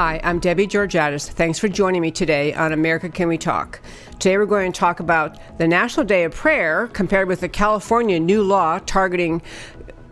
[0.00, 1.28] Hi, I'm Debbie Georgatos.
[1.28, 3.80] Thanks for joining me today on America Can We Talk.
[4.12, 8.20] Today we're going to talk about the National Day of Prayer compared with the California
[8.20, 9.42] new law targeting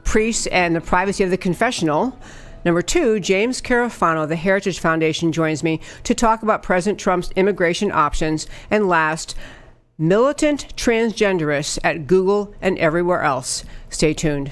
[0.03, 2.19] priests and the privacy of the confessional.
[2.65, 7.31] Number two, James Carafano of the Heritage Foundation joins me to talk about President Trump's
[7.37, 8.49] immigration options.
[8.73, 9.37] And last,
[9.99, 13.65] militant transgenderists at Google and everywhere else.
[13.89, 14.51] Stay tuned.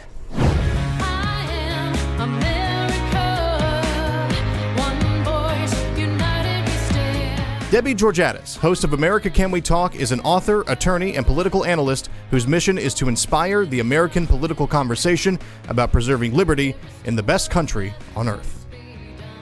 [7.74, 12.09] Debbie Georgatos, host of America Can We Talk, is an author, attorney, and political analyst
[12.30, 17.51] whose mission is to inspire the American political conversation about preserving liberty in the best
[17.51, 18.65] country on earth.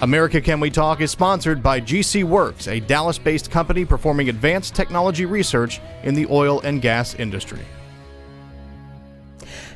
[0.00, 4.74] America Can We Talk is sponsored by GC Works, a Dallas based company performing advanced
[4.74, 7.60] technology research in the oil and gas industry.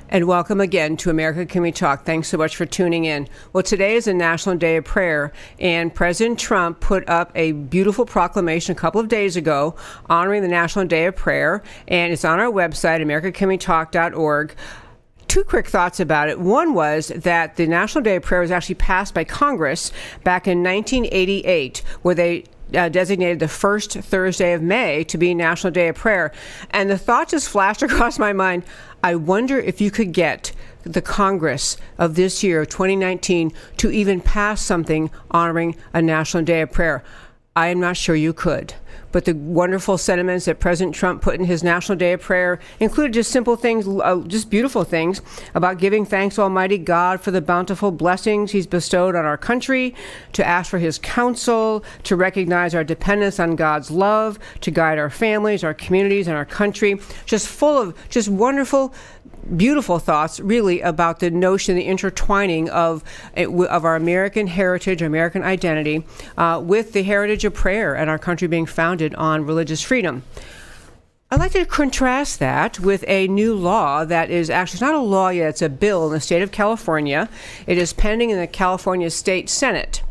[0.09, 2.05] And welcome again to America Can We Talk.
[2.05, 3.29] Thanks so much for tuning in.
[3.53, 8.07] Well, today is a National Day of Prayer, and President Trump put up a beautiful
[8.07, 9.75] proclamation a couple of days ago
[10.09, 14.55] honoring the National Day of Prayer, and it's on our website, americacanwetalk.org
[15.27, 16.39] two quick thoughts about it.
[16.39, 19.91] One was that the National Day of Prayer was actually passed by Congress
[20.23, 22.45] back in 1988, where they
[22.75, 26.33] uh, designated the first Thursday of May to be National Day of Prayer.
[26.71, 28.65] And the thought just flashed across my mind
[29.03, 34.61] I wonder if you could get the Congress of this year, 2019, to even pass
[34.61, 37.05] something honoring a National Day of Prayer.
[37.57, 38.75] I am not sure you could.
[39.13, 43.15] But the wonderful sentiments that President Trump put in his National Day of Prayer included
[43.15, 45.23] just simple things, uh, just beautiful things
[45.55, 49.95] about giving thanks, Almighty God, for the bountiful blessings He's bestowed on our country,
[50.35, 55.11] to ask for His counsel, to recognize our dependence on God's love, to guide our
[55.11, 57.01] families, our communities, and our country.
[57.25, 58.93] Just full of just wonderful
[59.57, 63.05] beautiful thoughts, really, about the notion, the intertwining of
[63.37, 66.05] of our American heritage, American identity,
[66.37, 70.23] uh, with the heritage of prayer and our country being founded on religious freedom.
[71.29, 75.31] I'd like to contrast that with a new law that is actually not a law
[75.31, 77.29] yet, it's a bill in the state of California.
[77.67, 80.03] It is pending in the California State Senate.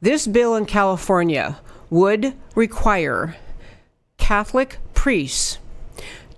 [0.00, 1.58] This bill in California
[1.90, 3.36] would require
[4.18, 5.58] Catholic priests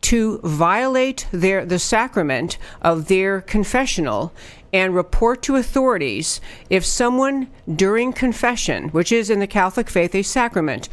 [0.03, 4.33] to violate their the sacrament of their confessional
[4.73, 10.23] and report to authorities if someone during confession, which is in the Catholic faith a
[10.23, 10.89] sacrament,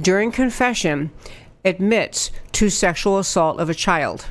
[0.00, 1.10] during confession
[1.64, 4.26] admits to sexual assault of a child.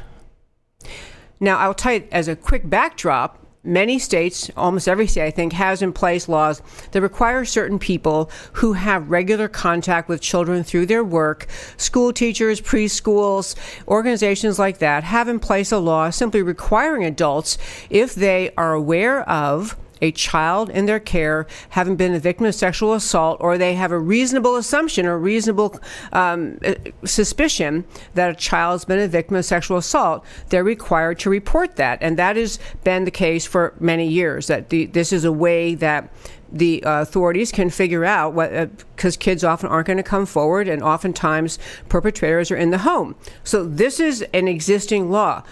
[1.40, 5.54] Now, I'll tell you as a quick backdrop, many states, almost every state, I think,
[5.54, 6.62] has in place laws
[6.92, 11.48] that require certain people who have regular contact with children through their work,
[11.78, 13.56] school teachers, preschools,
[13.88, 17.58] organizations like that, have in place a law simply requiring adults,
[17.90, 22.56] if they are aware of a child in their care having been a victim of
[22.56, 25.80] sexual assault, or they have a reasonable assumption or reasonable
[26.14, 26.60] um,
[27.06, 31.98] suspicion that a child's been a victim of sexual assault, they're required to report that.
[32.02, 35.76] And that has been the case for many years, that the, this is a way
[35.76, 36.12] that
[36.52, 38.52] the uh, authorities can figure out what
[38.96, 41.60] because uh, kids often aren't going to come forward and oftentimes
[41.90, 45.44] perpetrators are in the home so this is an existing law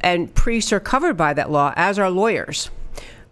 [0.00, 2.70] and priests are covered by that law as are lawyers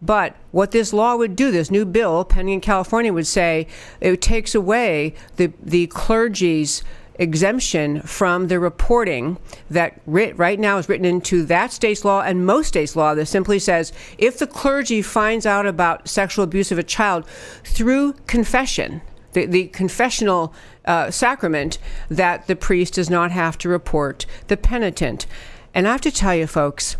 [0.05, 3.67] but what this law would do, this new bill pending in California, would say
[4.01, 6.85] it takes away the, the clergy's
[7.19, 9.39] exemption from the reporting
[9.71, 13.27] that writ, right now is written into that state's law and most states' law that
[13.27, 17.25] simply says if the clergy finds out about sexual abuse of a child
[17.65, 19.01] through confession,
[19.33, 20.53] the, the confessional
[20.85, 21.79] uh, sacrament,
[22.11, 25.27] that the priest does not have to report the penitent.
[25.73, 26.97] And I have to tell you, folks,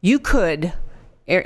[0.00, 0.72] you could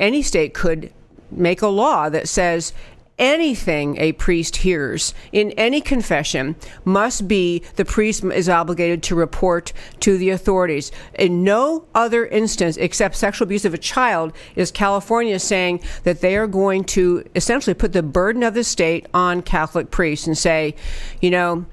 [0.01, 0.93] any state could
[1.31, 2.73] make a law that says
[3.19, 9.73] anything a priest hears in any confession must be the priest is obligated to report
[10.01, 10.93] to the authorities.
[11.19, 16.37] In no other instance except sexual abuse of a child is California saying that they
[16.37, 20.75] are going to essentially put the burden of the state on Catholic priests and say,
[21.21, 21.65] you know,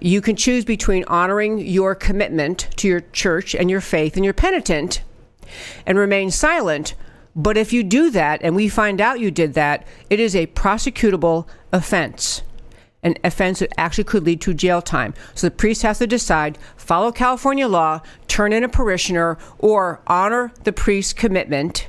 [0.00, 4.34] you can choose between honoring your commitment to your church and your faith and your
[4.34, 5.02] penitent
[5.86, 6.94] and remain silent
[7.34, 10.46] but if you do that and we find out you did that, it is a
[10.48, 12.42] prosecutable offense.
[13.02, 15.14] An offense that actually could lead to jail time.
[15.34, 20.52] So the priest has to decide follow California law, turn in a parishioner, or honor
[20.64, 21.88] the priest's commitment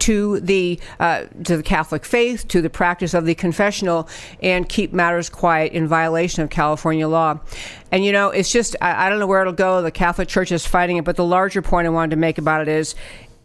[0.00, 4.06] to the uh, to the Catholic faith, to the practice of the confessional,
[4.42, 7.40] and keep matters quiet in violation of California law.
[7.90, 9.80] And you know, it's just I, I don't know where it'll go.
[9.80, 12.60] The Catholic Church is fighting it, but the larger point I wanted to make about
[12.60, 12.94] it is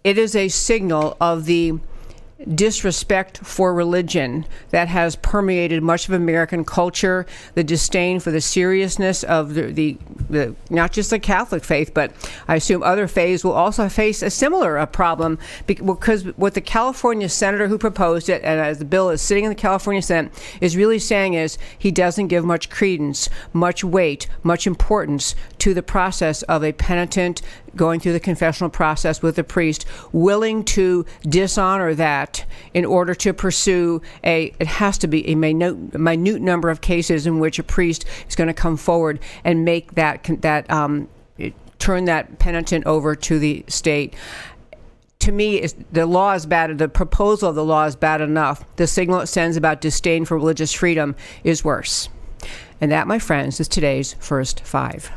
[0.03, 1.79] it is a signal of the
[2.55, 9.23] disrespect for religion that has permeated much of American culture, the disdain for the seriousness
[9.23, 9.97] of the, the,
[10.29, 12.11] the not just the Catholic faith, but
[12.47, 15.37] I assume other faiths will also face a similar uh, problem
[15.67, 19.49] because what the California senator who proposed it, and as the bill is sitting in
[19.49, 20.31] the California Senate,
[20.61, 25.83] is really saying is he doesn't give much credence, much weight, much importance to the
[25.83, 27.41] process of a penitent
[27.75, 33.33] going through the confessional process with a priest, willing to dishonor that in order to
[33.33, 37.63] pursue a, it has to be a minute, minute number of cases in which a
[37.63, 41.07] priest is going to come forward and make that, that um,
[41.79, 44.15] turn that penitent over to the state
[45.19, 46.77] to me, the law is bad.
[46.77, 48.63] The proposal of the law is bad enough.
[48.77, 52.09] The signal it sends about disdain for religious freedom is worse.
[52.79, 55.11] And that, my friends, is today's first five.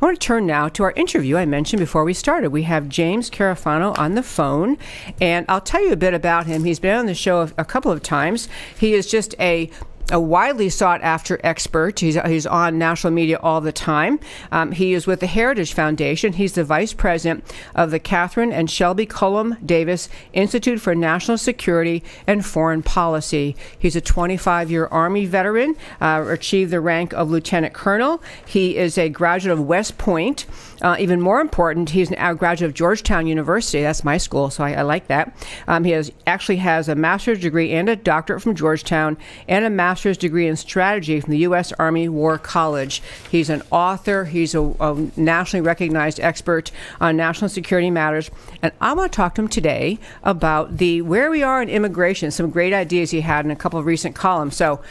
[0.00, 2.50] I want to turn now to our interview I mentioned before we started.
[2.50, 4.76] We have James Carafano on the phone,
[5.20, 6.64] and I'll tell you a bit about him.
[6.64, 8.48] He's been on the show a, couple of times.
[8.78, 9.70] He is just a
[10.10, 12.00] a widely sought after expert.
[12.00, 14.20] He's, he's on national media all the time.
[14.52, 16.34] Um, he is with the Heritage Foundation.
[16.34, 22.02] He's the vice president of the Catherine and Shelby Cullom Davis Institute for National Security
[22.26, 23.56] and Foreign Policy.
[23.78, 28.22] He's a 25 year Army veteran, uh, achieved the rank of lieutenant colonel.
[28.46, 30.46] He is a graduate of West Point.
[30.84, 33.80] Uh, even more important, he's a graduate of Georgetown University.
[33.80, 35.34] That's my school, so I, I like that.
[35.66, 39.16] Um, he has actually has a master's degree and a doctorate from Georgetown
[39.48, 41.72] and a master's degree in strategy from the U.S.
[41.78, 43.02] Army War College.
[43.30, 44.26] He's an author.
[44.26, 46.70] He's a, a nationally recognized expert
[47.00, 51.30] on national security matters, and I want to talk to him today about the where
[51.30, 52.30] we are in immigration.
[52.30, 54.54] Some great ideas he had in a couple of recent columns.
[54.54, 54.82] So,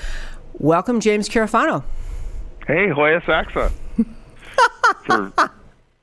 [0.54, 1.84] welcome, James Carafano.
[2.66, 3.72] Hey, Hoya Saxa.
[5.06, 5.31] for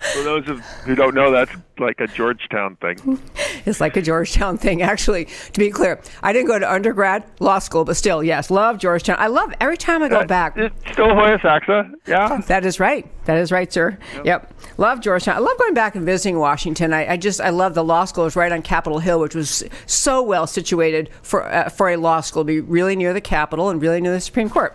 [0.00, 3.20] for those of, who don't know, that's like a Georgetown thing.
[3.66, 5.26] It's like a Georgetown thing, actually.
[5.26, 9.16] To be clear, I didn't go to undergrad law school, but still, yes, love Georgetown.
[9.18, 10.56] I love every time I go uh, back.
[10.56, 12.40] It's still Hoya Saxa, yeah.
[12.46, 13.06] That is right.
[13.26, 13.98] That is right, sir.
[14.14, 14.24] Yep.
[14.24, 14.54] yep.
[14.78, 15.36] Love Georgetown.
[15.36, 16.94] I love going back and visiting Washington.
[16.94, 18.24] I, I, just I love the law school.
[18.24, 22.22] It's right on Capitol Hill, which was so well situated for uh, for a law
[22.22, 24.74] school to be really near the Capitol and really near the Supreme Court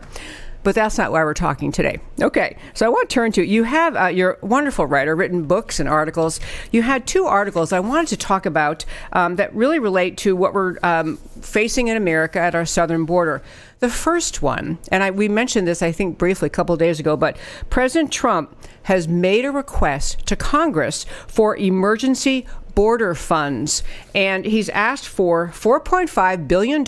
[0.65, 1.99] but that's not why we're talking today.
[2.19, 5.79] Okay, so I want to turn to you have uh, your wonderful writer, written books
[5.79, 6.39] and articles.
[6.71, 8.83] You had two articles I wanted to talk about
[9.13, 13.43] um, that really relate to what we're um, facing in America at our southern border.
[13.79, 17.15] The first one, and I, we mentioned this, I think, briefly a couple days ago,
[17.15, 17.37] but
[17.69, 23.83] President Trump has made a request to Congress for emergency border funds,
[24.15, 26.83] and he's asked for $4.5 billion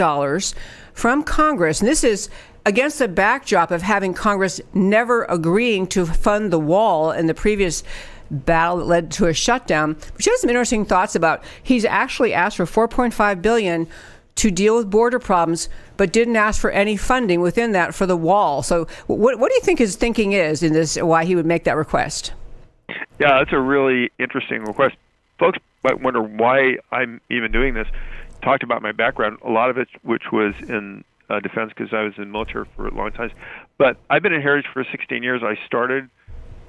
[0.98, 1.80] from Congress.
[1.80, 2.28] And this is
[2.68, 7.82] against the backdrop of having Congress never agreeing to fund the wall in the previous
[8.30, 11.42] battle that led to a shutdown, which has some interesting thoughts about.
[11.64, 13.88] He's actually asked for 4.5 billion
[14.36, 18.18] to deal with border problems, but didn't ask for any funding within that for the
[18.18, 18.62] wall.
[18.62, 20.98] So, what, what do you think his thinking is in this?
[20.98, 22.34] Why he would make that request?
[23.18, 24.98] Yeah, that's a really interesting request.
[25.40, 27.88] Folks might wonder why I'm even doing this.
[28.42, 32.04] Talked about my background, a lot of it, which was in uh, defense because I
[32.04, 33.32] was in military for a long time.
[33.78, 35.42] But I've been in Heritage for 16 years.
[35.44, 36.10] I started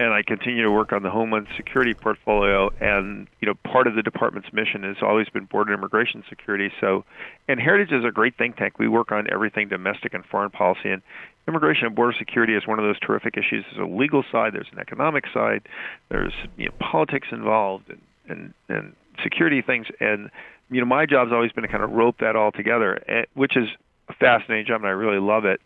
[0.01, 2.71] and I continue to work on the Homeland Security portfolio.
[2.81, 6.71] And you know, part of the department's mission has always been border immigration security.
[6.81, 7.05] So,
[7.49, 8.79] and Heritage is a great think tank.
[8.79, 11.03] We work on everything domestic and foreign policy, and
[11.49, 13.65] immigration and border security is one of those terrific issues.
[13.71, 15.63] There's a legal side, there's an economic side,
[16.11, 19.87] there's you know, politics involved, and and and security things.
[19.99, 20.31] And
[20.71, 23.57] you know, my job's always been to kind of rope that all together, eh, which
[23.57, 23.69] is
[24.15, 25.61] fascinating job, and I really love it.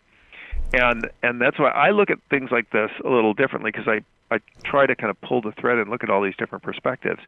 [0.72, 4.00] And and that's why I look at things like this a little differently because I
[4.32, 7.20] I try to kind of pull the thread and look at all these different perspectives.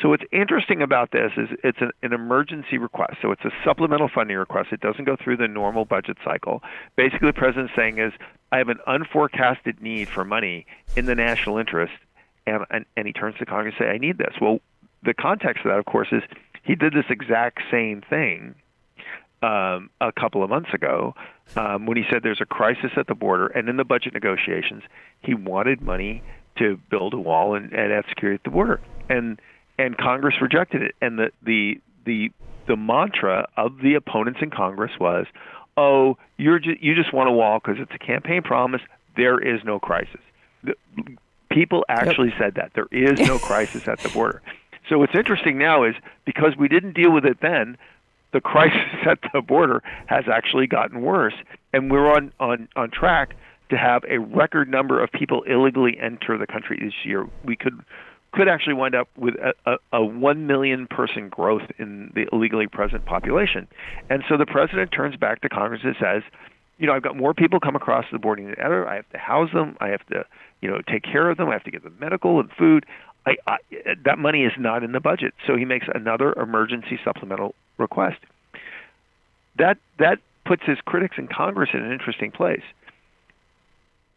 [0.00, 3.14] So what's interesting about this is it's an, an emergency request.
[3.20, 4.68] So it's a supplemental funding request.
[4.72, 6.62] It doesn't go through the normal budget cycle.
[6.94, 8.12] Basically, the president's saying is,
[8.52, 11.94] I have an unforecasted need for money in the national interest,
[12.46, 14.34] and and, and he turns to Congress and say, I need this.
[14.40, 14.60] Well,
[15.02, 16.22] the context of that, of course, is
[16.62, 18.54] he did this exact same thing
[19.42, 21.14] um, a couple of months ago
[21.56, 24.82] um, when he said there's a crisis at the border, and in the budget negotiations,
[25.20, 26.22] he wanted money
[26.58, 29.40] to build a wall and, and add security at the border, and
[29.78, 30.94] and Congress rejected it.
[31.00, 32.30] And the the the
[32.66, 35.26] the mantra of the opponents in Congress was,
[35.76, 38.82] "Oh, you're ju- you just want a wall because it's a campaign promise.
[39.16, 40.20] There is no crisis."
[40.62, 40.74] The,
[41.50, 42.38] people actually yep.
[42.38, 44.40] said that there is no crisis at the border.
[44.88, 45.94] So what's interesting now is
[46.24, 47.76] because we didn't deal with it then,
[48.32, 51.34] the crisis at the border has actually gotten worse,
[51.72, 53.34] and we're on, on, on track
[53.70, 57.26] to have a record number of people illegally enter the country this year.
[57.44, 57.80] We could
[58.32, 62.66] could actually wind up with a, a, a 1 million person growth in the illegally
[62.66, 63.68] present population.
[64.08, 66.22] And so the president turns back to Congress and says,
[66.78, 68.88] you know, I've got more people come across the border than ever.
[68.88, 69.76] I have to house them.
[69.80, 70.24] I have to,
[70.62, 71.50] you know, take care of them.
[71.50, 72.86] I have to give them medical and food.
[73.26, 73.56] I, I,
[74.04, 75.34] that money is not in the budget.
[75.46, 78.18] So he makes another emergency supplemental request.
[79.56, 82.62] That that puts his critics in Congress in an interesting place.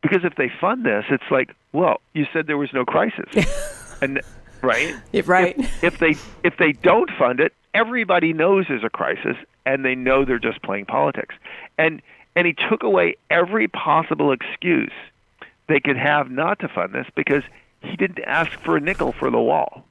[0.01, 4.21] Because if they fund this, it's like, well, you said there was no crisis, and
[4.61, 4.93] right,
[5.25, 5.57] right.
[5.57, 9.35] If, if they if they don't fund it, everybody knows there's a crisis,
[9.65, 11.35] and they know they're just playing politics.
[11.77, 12.01] And
[12.35, 14.91] and he took away every possible excuse
[15.67, 17.43] they could have not to fund this because
[17.81, 19.85] he didn't ask for a nickel for the wall.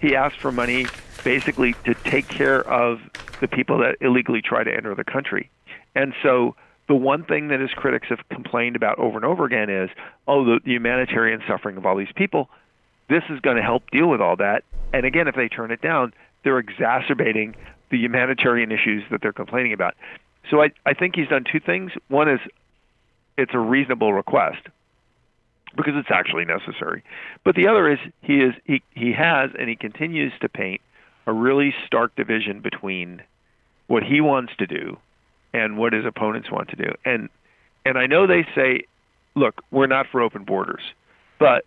[0.00, 0.86] He asked for money
[1.22, 3.00] basically to take care of
[3.40, 5.50] the people that illegally try to enter the country.
[5.94, 6.56] And so
[6.88, 9.90] the one thing that his critics have complained about over and over again is,
[10.28, 12.48] oh, the, the humanitarian suffering of all these people.
[13.08, 14.64] This is going to help deal with all that.
[14.92, 17.54] And again, if they turn it down, they're exacerbating
[17.90, 19.94] the humanitarian issues that they're complaining about.
[20.50, 21.92] So I, I think he's done two things.
[22.08, 22.40] One is
[23.36, 24.68] it's a reasonable request
[25.76, 27.02] because it's actually necessary.
[27.44, 30.80] But the other is he is he, he has and he continues to paint
[31.26, 33.22] a really stark division between
[33.86, 34.96] what he wants to do
[35.52, 36.90] and what his opponents want to do.
[37.04, 37.28] And
[37.84, 38.84] and I know they say,
[39.34, 40.82] look, we're not for open borders.
[41.38, 41.64] But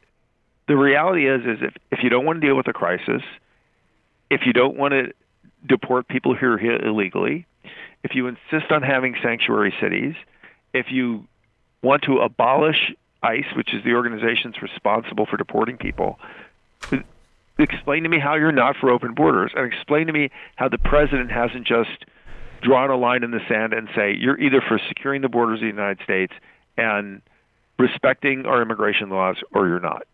[0.68, 3.22] the reality is is if, if you don't want to deal with a crisis,
[4.30, 5.14] if you don't want to
[5.66, 7.46] deport people who are here illegally,
[8.04, 10.16] if you insist on having sanctuary cities,
[10.74, 11.26] if you
[11.82, 12.94] want to abolish
[13.27, 16.19] ICE, which is the organization that's responsible for deporting people,
[17.60, 20.77] explain to me how you're not for open borders, and explain to me how the
[20.77, 22.05] president hasn't just
[22.62, 25.62] drawn a line in the sand and say you're either for securing the borders of
[25.62, 26.34] the United States
[26.77, 27.22] and
[27.77, 30.07] respecting our immigration laws or you're not.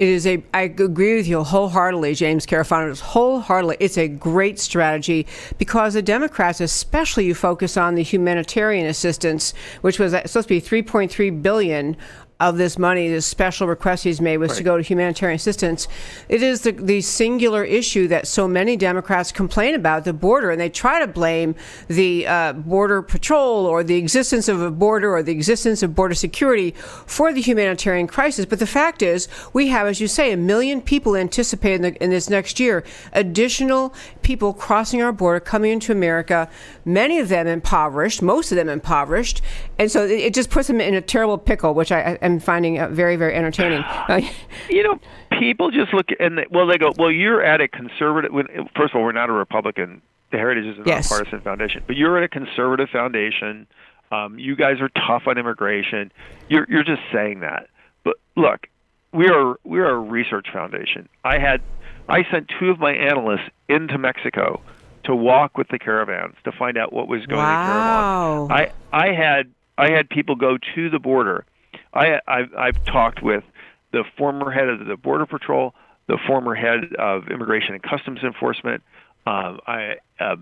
[0.00, 0.42] It is a.
[0.54, 2.98] I agree with you wholeheartedly, James Carafano.
[2.98, 5.26] Wholeheartedly, it's a great strategy
[5.58, 9.52] because the Democrats, especially, you focus on the humanitarian assistance,
[9.82, 11.98] which was supposed to be 3.3 billion
[12.40, 14.58] of this money, this special request he's made was right.
[14.58, 15.86] to go to humanitarian assistance.
[16.28, 20.60] It is the, the singular issue that so many Democrats complain about the border, and
[20.60, 21.54] they try to blame
[21.88, 26.14] the uh, border patrol or the existence of a border or the existence of border
[26.14, 26.70] security
[27.06, 28.46] for the humanitarian crisis.
[28.46, 32.04] But the fact is, we have, as you say, a million people anticipated in, the,
[32.04, 32.82] in this next year,
[33.12, 36.48] additional people crossing our border, coming into America,
[36.86, 39.42] many of them impoverished, most of them impoverished,
[39.78, 42.40] and so it, it just puts them in a terrible pickle, which I, I am
[42.40, 43.80] finding uh, very, very entertaining.
[43.80, 44.20] Uh,
[44.68, 44.98] you know,
[45.38, 48.32] people just look and they, well, they go, well, you're at a conservative.
[48.76, 50.02] First of all, we're not a Republican.
[50.30, 51.10] The Heritage is a yes.
[51.10, 53.66] nonpartisan foundation, but you're at a conservative foundation.
[54.12, 56.12] Um, you guys are tough on immigration.
[56.48, 57.68] You're you're just saying that.
[58.04, 58.68] But look,
[59.12, 61.08] we are we are a research foundation.
[61.24, 61.62] I had
[62.08, 64.60] I sent two of my analysts into Mexico
[65.04, 68.48] to walk with the caravans to find out what was going wow.
[68.48, 68.52] on.
[68.52, 71.44] I I had I had people go to the border
[71.92, 73.44] I, I've, I've talked with
[73.92, 75.74] the former head of the Border Patrol,
[76.06, 78.82] the former head of Immigration and Customs Enforcement,
[79.26, 80.36] um, I, uh,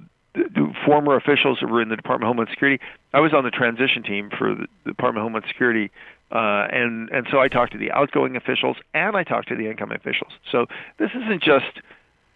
[0.84, 2.82] former officials who were in the Department of Homeland Security.
[3.12, 5.90] I was on the transition team for the, the Department of Homeland Security,
[6.30, 9.68] uh, and and so I talked to the outgoing officials and I talked to the
[9.68, 10.32] incoming officials.
[10.52, 10.66] So
[10.98, 11.80] this isn't just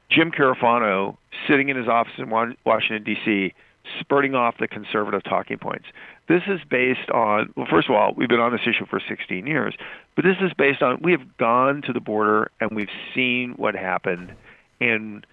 [0.09, 1.17] Jim Carafano
[1.47, 3.55] sitting in his office in Washington D.C.
[4.01, 5.87] spurting off the conservative talking points.
[6.29, 9.47] This is based on, well, first of all, we've been on this issue for 16
[9.47, 9.75] years,
[10.15, 13.75] but this is based on we have gone to the border and we've seen what
[13.75, 14.33] happened,
[14.81, 15.27] and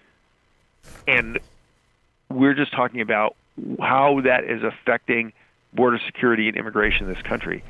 [1.06, 1.38] and
[2.28, 3.36] we're just talking about
[3.80, 5.32] how that is affecting
[5.72, 7.62] border security and immigration in this country.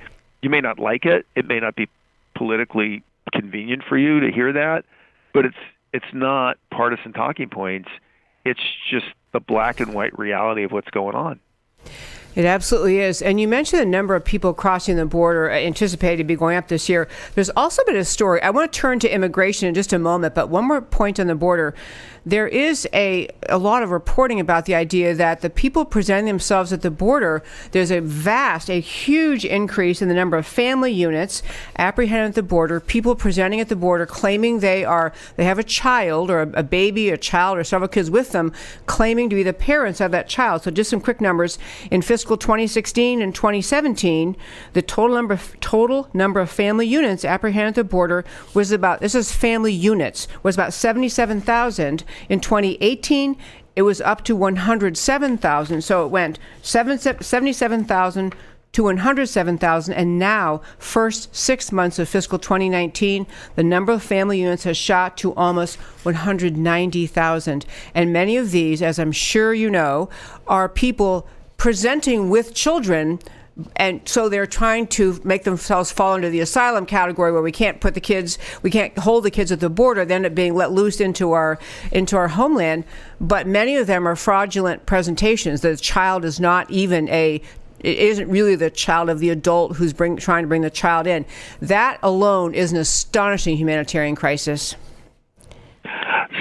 [0.43, 1.89] You may not like it; it may not be
[2.35, 4.85] politically convenient for you to hear that,
[5.33, 5.57] but it's
[5.93, 7.89] it's not partisan talking points.
[8.51, 11.39] It's just the black and white reality of what's going on.
[12.35, 13.23] It absolutely is.
[13.23, 16.57] And you mentioned the number of people crossing the border uh, anticipated to be going
[16.57, 17.09] up this year.
[17.35, 18.41] There's also been a story.
[18.43, 21.27] I want to turn to immigration in just a moment, but one more point on
[21.27, 21.75] the border
[22.27, 26.73] there is a, a lot of reporting about the idea that the people presenting themselves
[26.73, 31.43] at the border, there's a vast, a huge increase in the number of family units
[31.79, 35.65] apprehended at the border, people presenting at the border claiming they are they have a
[35.65, 38.53] child or a, a baby, a child, or several kids with them,
[38.87, 40.63] claiming to be the parents of that child.
[40.63, 41.59] So just some quick numbers.
[41.91, 44.37] In fiscal 2016 and 2017,
[44.73, 48.25] the total number total number of family units apprehended at the border
[48.55, 53.37] was about this is family units was about 77,000 in 2018,
[53.77, 55.83] it was up to 107,000.
[55.83, 58.35] So it went 77,000
[58.73, 64.63] to 107,000, and now, first six months of fiscal 2019, the number of family units
[64.63, 67.67] has shot to almost 190,000.
[67.95, 70.09] And many of these, as I'm sure you know,
[70.47, 71.27] are people
[71.61, 73.19] presenting with children
[73.77, 77.83] and so they're trying to make themselves fall into the asylum category where we can't
[77.83, 80.07] put the kids we can't hold the kids at the border.
[80.07, 81.59] They end up being let loose into our
[81.93, 82.85] into our homeland.
[83.21, 85.61] But many of them are fraudulent presentations.
[85.61, 87.43] The child is not even a
[87.81, 91.07] it isn't really the child of the adult who's bring, trying to bring the child
[91.07, 91.27] in.
[91.61, 94.77] That alone is an astonishing humanitarian crisis.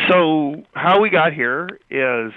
[0.08, 2.32] So how we got here is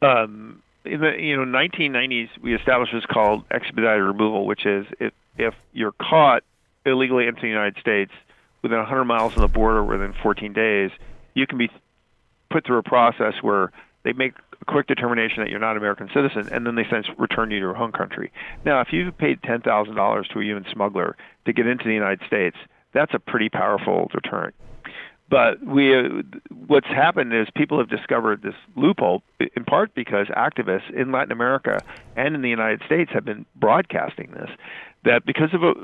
[0.00, 0.59] um,
[0.90, 5.54] in the you know 1990s we established what's called expedited removal, which is if if
[5.72, 6.42] you're caught
[6.84, 8.10] illegally entering the United States
[8.62, 10.90] within 100 miles of the border within 14 days,
[11.34, 11.70] you can be
[12.50, 13.70] put through a process where
[14.02, 17.06] they make a quick determination that you're not an American citizen, and then they send
[17.16, 18.32] return you to your home country.
[18.64, 21.16] Now, if you've paid ten thousand dollars to a human smuggler
[21.46, 22.56] to get into the United States,
[22.92, 24.54] that's a pretty powerful deterrent.
[25.30, 26.22] But we, uh,
[26.66, 29.22] what's happened is people have discovered this loophole
[29.56, 31.82] in part because activists in Latin America
[32.16, 34.50] and in the United States have been broadcasting this.
[35.04, 35.74] That because of a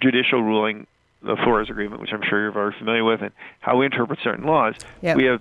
[0.00, 0.86] judicial ruling,
[1.22, 4.44] the Flores Agreement, which I'm sure you're very familiar with, and how we interpret certain
[4.44, 5.16] laws, yep.
[5.16, 5.40] we have,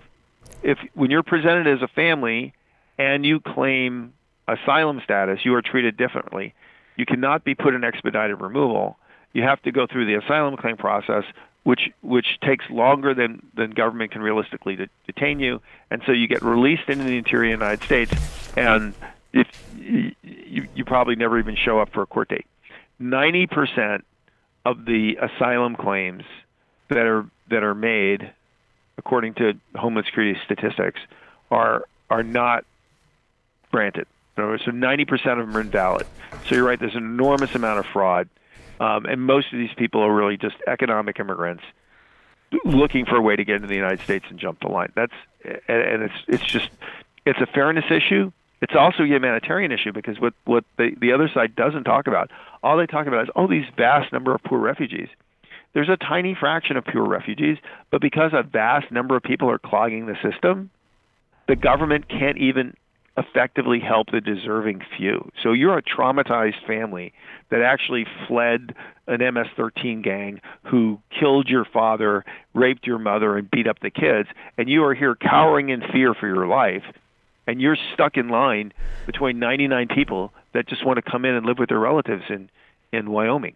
[0.63, 2.53] if when you're presented as a family
[2.97, 4.13] and you claim
[4.47, 6.53] asylum status, you are treated differently.
[6.95, 8.97] You cannot be put in expedited removal.
[9.33, 11.23] You have to go through the asylum claim process,
[11.63, 16.27] which which takes longer than than government can realistically de- detain you, and so you
[16.27, 18.13] get released into the interior of the United States,
[18.57, 18.93] and
[19.33, 22.45] if you, you probably never even show up for a court date.
[22.99, 24.05] Ninety percent
[24.65, 26.23] of the asylum claims
[26.89, 28.31] that are that are made,
[28.97, 30.99] according to Homeland Security statistics,
[31.49, 32.65] are are not
[33.71, 34.07] granted.
[34.35, 36.07] So 90% of them are invalid.
[36.47, 36.79] So you're right.
[36.79, 38.27] There's an enormous amount of fraud
[38.81, 41.63] um, and most of these people are really just economic immigrants
[42.65, 44.91] looking for a way to get into the United States and jump the line.
[44.95, 45.13] That's
[45.45, 46.69] and it's it's just
[47.23, 48.31] it's a fairness issue.
[48.59, 52.31] It's also a humanitarian issue because what what the the other side doesn't talk about,
[52.63, 55.09] all they talk about is oh these vast number of poor refugees.
[55.73, 57.59] There's a tiny fraction of poor refugees,
[57.91, 60.71] but because a vast number of people are clogging the system,
[61.47, 62.75] the government can't even
[63.17, 65.31] effectively help the deserving few.
[65.41, 67.13] So you're a traumatized family
[67.49, 68.73] that actually fled
[69.07, 74.29] an MS-13 gang who killed your father, raped your mother, and beat up the kids,
[74.57, 76.83] and you are here cowering in fear for your life,
[77.47, 78.71] and you're stuck in line
[79.05, 82.49] between 99 people that just want to come in and live with their relatives in
[82.93, 83.55] in Wyoming.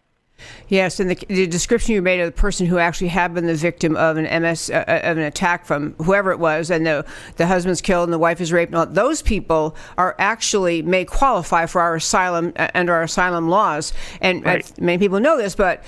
[0.67, 3.56] Yes, and the, the, description you made of the person who actually had been the
[3.56, 7.06] victim of an MS uh, uh, of an attack from whoever it was, and the
[7.38, 8.71] the husband's killed and the wife is raped.
[8.71, 13.48] And all, those people are actually may qualify for our asylum uh, under our asylum
[13.48, 13.93] laws.
[14.21, 14.82] And right.
[14.82, 15.84] many people know this, but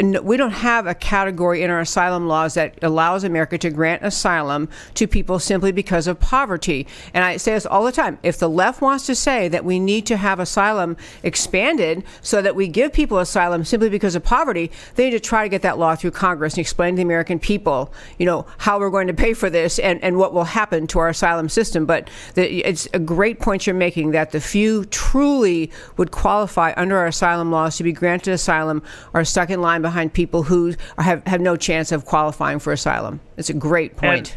[0.00, 4.68] we don't have a category in our asylum laws that allows America to grant asylum
[4.94, 6.86] to people simply because of poverty.
[7.14, 8.18] And I say this all the time.
[8.22, 12.54] If the left wants to say that we need to have asylum expanded so that
[12.54, 15.78] we give people asylum simply because of poverty, they need to try to get that
[15.78, 19.14] law through Congress and explain to the American people, you know, how we're going to
[19.14, 21.86] pay for this and, and what will happen to our asylum system.
[21.86, 26.96] But the, it's a great point you're making that the few truly would qualify under
[26.96, 31.22] our asylum laws to be granted asylum are stuck in line behind people who have,
[31.26, 33.20] have no chance of qualifying for asylum.
[33.36, 34.36] It's a great point.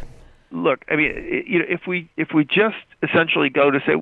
[0.52, 3.94] And look, I mean, you know, if we if we just essentially go to say,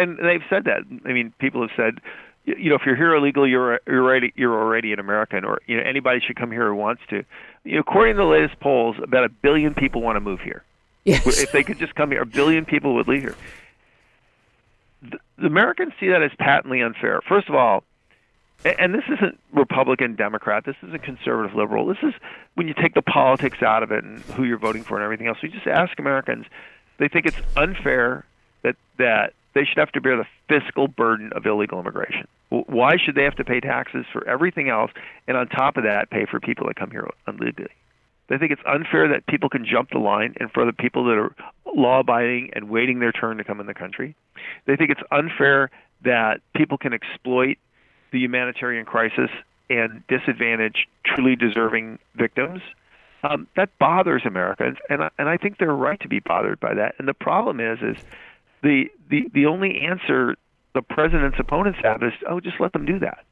[0.00, 0.80] and they've said that.
[1.04, 2.00] I mean, people have said,
[2.44, 5.76] you know, if you're here illegally, you're you're already you're already an American, or you
[5.76, 7.24] know, anybody should come here who wants to.
[7.64, 10.62] You know, according to the latest polls, about a billion people want to move here.
[11.04, 11.40] Yes.
[11.40, 13.36] If they could just come here, a billion people would leave here.
[15.02, 17.20] The, the Americans see that as patently unfair.
[17.28, 17.84] First of all,
[18.64, 20.64] and this isn't Republican, Democrat.
[20.64, 21.86] This isn't conservative, liberal.
[21.86, 22.14] This is
[22.54, 25.26] when you take the politics out of it and who you're voting for and everything
[25.26, 25.38] else.
[25.42, 26.46] We just ask Americans.
[26.98, 28.24] They think it's unfair
[28.62, 32.26] that that they should have to bear the fiscal burden of illegal immigration.
[32.50, 34.90] Why should they have to pay taxes for everything else,
[35.26, 37.70] and on top of that, pay for people that come here illegally?
[38.28, 41.16] They think it's unfair that people can jump the line, and for the people that
[41.16, 41.34] are
[41.74, 44.14] law-abiding and waiting their turn to come in the country,
[44.66, 45.70] they think it's unfair
[46.02, 47.56] that people can exploit
[48.12, 49.30] the humanitarian crisis
[49.68, 52.62] and disadvantage truly deserving victims.
[53.22, 56.74] Um, that bothers Americans, and I, and I think they're right to be bothered by
[56.74, 56.94] that.
[56.98, 57.96] And the problem is, is
[58.62, 60.36] the the the only answer
[60.74, 63.24] the president's opponents have is, oh, just let them do that.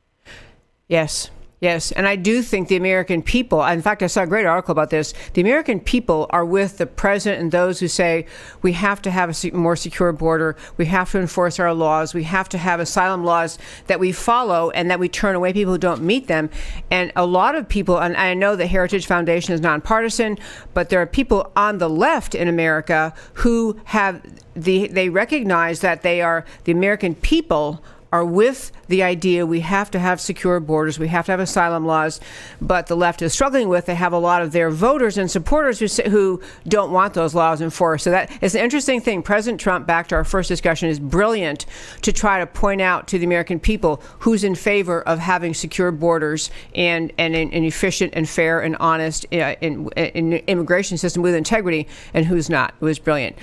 [0.88, 1.30] Yes,
[1.64, 4.72] Yes, and I do think the American people, in fact, I saw a great article
[4.72, 5.14] about this.
[5.32, 8.26] The American people are with the president and those who say
[8.60, 12.24] we have to have a more secure border, we have to enforce our laws, we
[12.24, 15.78] have to have asylum laws that we follow and that we turn away people who
[15.78, 16.50] don't meet them.
[16.90, 20.36] And a lot of people, and I know the Heritage Foundation is nonpartisan,
[20.74, 24.20] but there are people on the left in America who have
[24.52, 27.82] the, they recognize that they are the American people
[28.14, 31.84] are with the idea we have to have secure borders, we have to have asylum
[31.84, 32.20] laws,
[32.60, 33.86] but the left is struggling with.
[33.86, 37.34] They have a lot of their voters and supporters who say, who don't want those
[37.34, 38.04] laws enforced.
[38.04, 39.24] So that is an interesting thing.
[39.24, 41.66] President Trump, back to our first discussion, is brilliant
[42.02, 45.90] to try to point out to the American people who's in favor of having secure
[45.90, 51.34] borders and and an, efficient and fair and honest uh, in, in immigration system with
[51.34, 52.74] integrity, and who's not.
[52.80, 53.36] It was brilliant.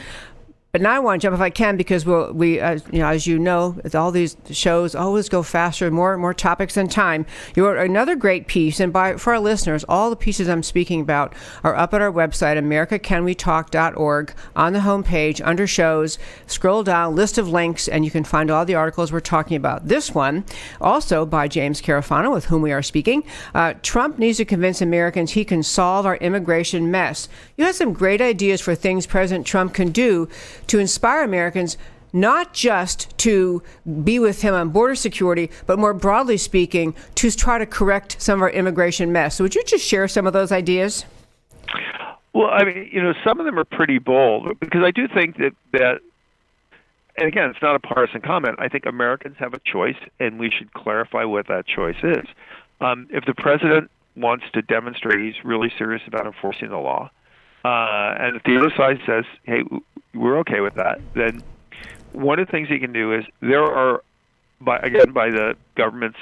[0.71, 3.07] But now I want to jump if I can because we'll, we, uh, you know,
[3.07, 7.25] as you know, all these shows always go faster, more and more topics than time.
[7.55, 11.01] You wrote another great piece, and by for our listeners, all the pieces I'm speaking
[11.01, 11.33] about
[11.65, 16.17] are up at our website, AmericaCanWeTalk.org, on the homepage under shows.
[16.47, 19.89] Scroll down, list of links, and you can find all the articles we're talking about.
[19.89, 20.45] This one,
[20.79, 23.25] also by James Carafano, with whom we are speaking.
[23.53, 27.27] Uh, Trump needs to convince Americans he can solve our immigration mess.
[27.57, 30.29] You had some great ideas for things President Trump can do
[30.67, 31.77] to inspire Americans
[32.13, 33.63] not just to
[34.03, 38.39] be with him on border security, but more broadly speaking, to try to correct some
[38.39, 39.35] of our immigration mess.
[39.35, 41.05] So would you just share some of those ideas?
[42.33, 45.37] Well, I mean, you know, some of them are pretty bold because I do think
[45.37, 45.99] that that,
[47.17, 48.55] and again, it's not a partisan comment.
[48.59, 52.25] I think Americans have a choice, and we should clarify what that choice is.
[52.79, 57.11] Um, if the president wants to demonstrate he's really serious about enforcing the law,
[57.63, 59.63] uh, and if the other side says, "Hey,
[60.13, 61.41] we're okay with that, then
[62.13, 64.03] one of the things he can do is there are,
[64.59, 66.19] by again by the government's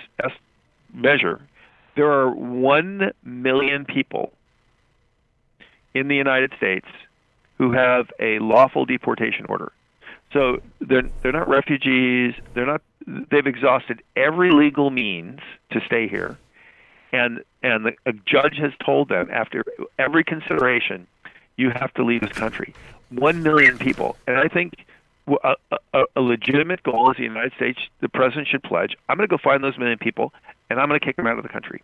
[0.94, 1.42] measure,
[1.96, 4.32] there are one million people
[5.94, 6.88] in the United States
[7.58, 9.72] who have a lawful deportation order.
[10.32, 12.36] So they're they're not refugees.
[12.54, 12.82] They're not.
[13.08, 15.40] They've exhausted every legal means
[15.72, 16.38] to stay here,
[17.12, 19.66] and and the, a judge has told them after
[19.98, 21.08] every consideration,
[21.58, 22.76] you have to leave this country
[23.10, 24.86] one million people, and I think
[25.44, 25.56] a,
[25.94, 27.80] a, a legitimate goal is the United States.
[28.02, 28.96] The president should pledge.
[29.08, 30.34] I'm going to go find those million people,
[30.70, 31.82] and I'm going to kick them out of the country.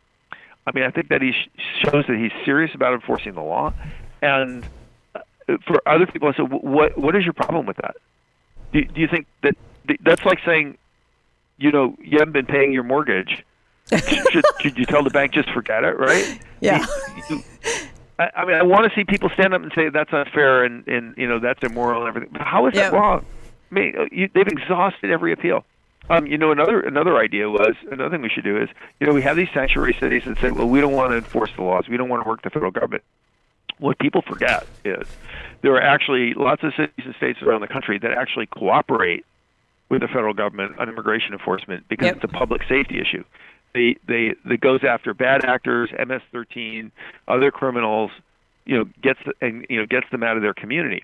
[0.67, 1.49] I mean, I think that he sh-
[1.83, 3.73] shows that he's serious about enforcing the law,
[4.21, 4.65] and
[5.13, 5.19] uh,
[5.67, 7.95] for other people, I said, what what is your problem with that?
[8.73, 9.55] Do, do you think that
[10.01, 10.77] that's like saying,
[11.57, 13.45] you know, you haven't been paying your mortgage?
[13.95, 16.39] should, should you tell the bank just forget it, right?
[16.59, 16.83] Yeah.
[17.29, 17.43] You, you,
[18.17, 20.87] I, I mean, I want to see people stand up and say that's unfair and
[20.87, 22.29] and you know that's immoral and everything.
[22.31, 22.89] But how is yeah.
[22.89, 23.25] that wrong?
[23.71, 25.65] I mean, uh, you, they've exhausted every appeal.
[26.09, 29.13] Um, you know, another another idea was another thing we should do is, you know,
[29.13, 31.87] we have these sanctuary cities and say, well, we don't want to enforce the laws,
[31.89, 33.03] we don't want to work the federal government.
[33.79, 35.07] What people forget is
[35.61, 39.25] there are actually lots of cities and states around the country that actually cooperate
[39.89, 42.15] with the federal government on immigration enforcement because yep.
[42.15, 43.23] it's a public safety issue
[43.75, 46.89] they they that goes after bad actors, MS-13,
[47.27, 48.09] other criminals,
[48.65, 51.03] you know, gets and you know gets them out of their community.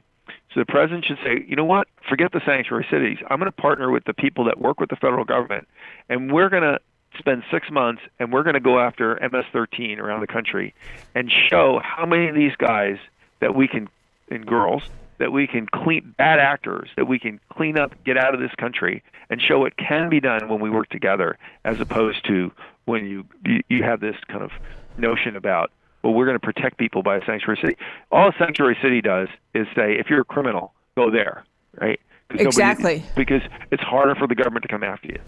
[0.53, 1.87] So the president should say, you know what?
[2.09, 3.17] Forget the sanctuary cities.
[3.29, 5.67] I'm going to partner with the people that work with the federal government,
[6.09, 6.79] and we're going to
[7.19, 10.73] spend six months and we're going to go after MS-13 around the country,
[11.13, 12.97] and show how many of these guys
[13.41, 13.89] that we can
[14.29, 14.83] and girls
[15.21, 18.51] that we can clean bad actors that we can clean up, get out of this
[18.57, 22.51] country, and show what can be done when we work together, as opposed to
[22.85, 24.49] when you you, you have this kind of
[24.97, 27.77] notion about well we're going to protect people by a sanctuary city.
[28.11, 31.45] All a sanctuary city does is say if you're a criminal, go there,
[31.79, 31.99] right?
[32.31, 32.95] Exactly.
[32.95, 35.19] Nobody, because it's harder for the government to come after you.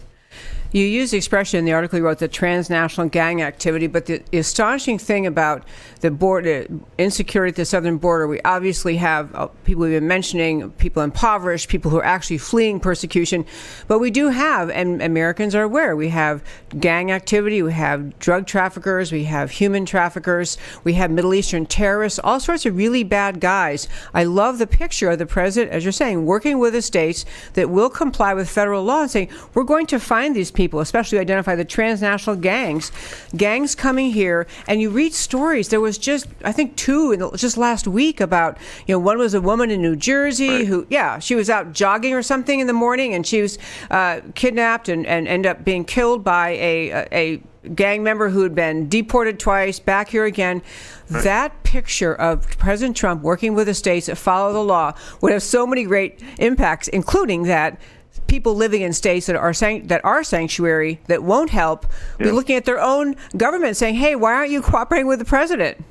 [0.73, 4.23] You use the expression in the article you wrote, the transnational gang activity, but the
[4.33, 5.63] astonishing thing about
[6.01, 6.65] the border
[6.97, 11.69] insecurity at the southern border, we obviously have uh, people we've been mentioning, people impoverished,
[11.69, 13.45] people who are actually fleeing persecution,
[13.87, 16.43] but we do have, and Americans are aware, we have
[16.79, 22.19] gang activity, we have drug traffickers, we have human traffickers, we have Middle Eastern terrorists,
[22.23, 23.87] all sorts of really bad guys.
[24.11, 27.69] I love the picture of the president, as you're saying, working with the states that
[27.69, 31.19] will comply with federal law and saying, we're going to find these people people, especially
[31.19, 32.91] identify the transnational gangs,
[33.35, 35.67] gangs coming here, and you read stories.
[35.67, 39.33] There was just, I think, two in, just last week about, you know, one was
[39.33, 40.67] a woman in New Jersey right.
[40.67, 43.59] who, yeah, she was out jogging or something in the morning, and she was
[43.91, 48.43] uh, kidnapped and, and ended up being killed by a, a, a gang member who
[48.43, 50.61] had been deported twice, back here again.
[51.09, 51.23] Right.
[51.25, 55.43] That picture of President Trump working with the states that follow the law would have
[55.43, 57.79] so many great impacts, including that
[58.27, 61.85] people living in states that are san- that are sanctuary that won't help
[62.17, 65.83] be looking at their own government saying, "Hey, why aren't you cooperating with the president?"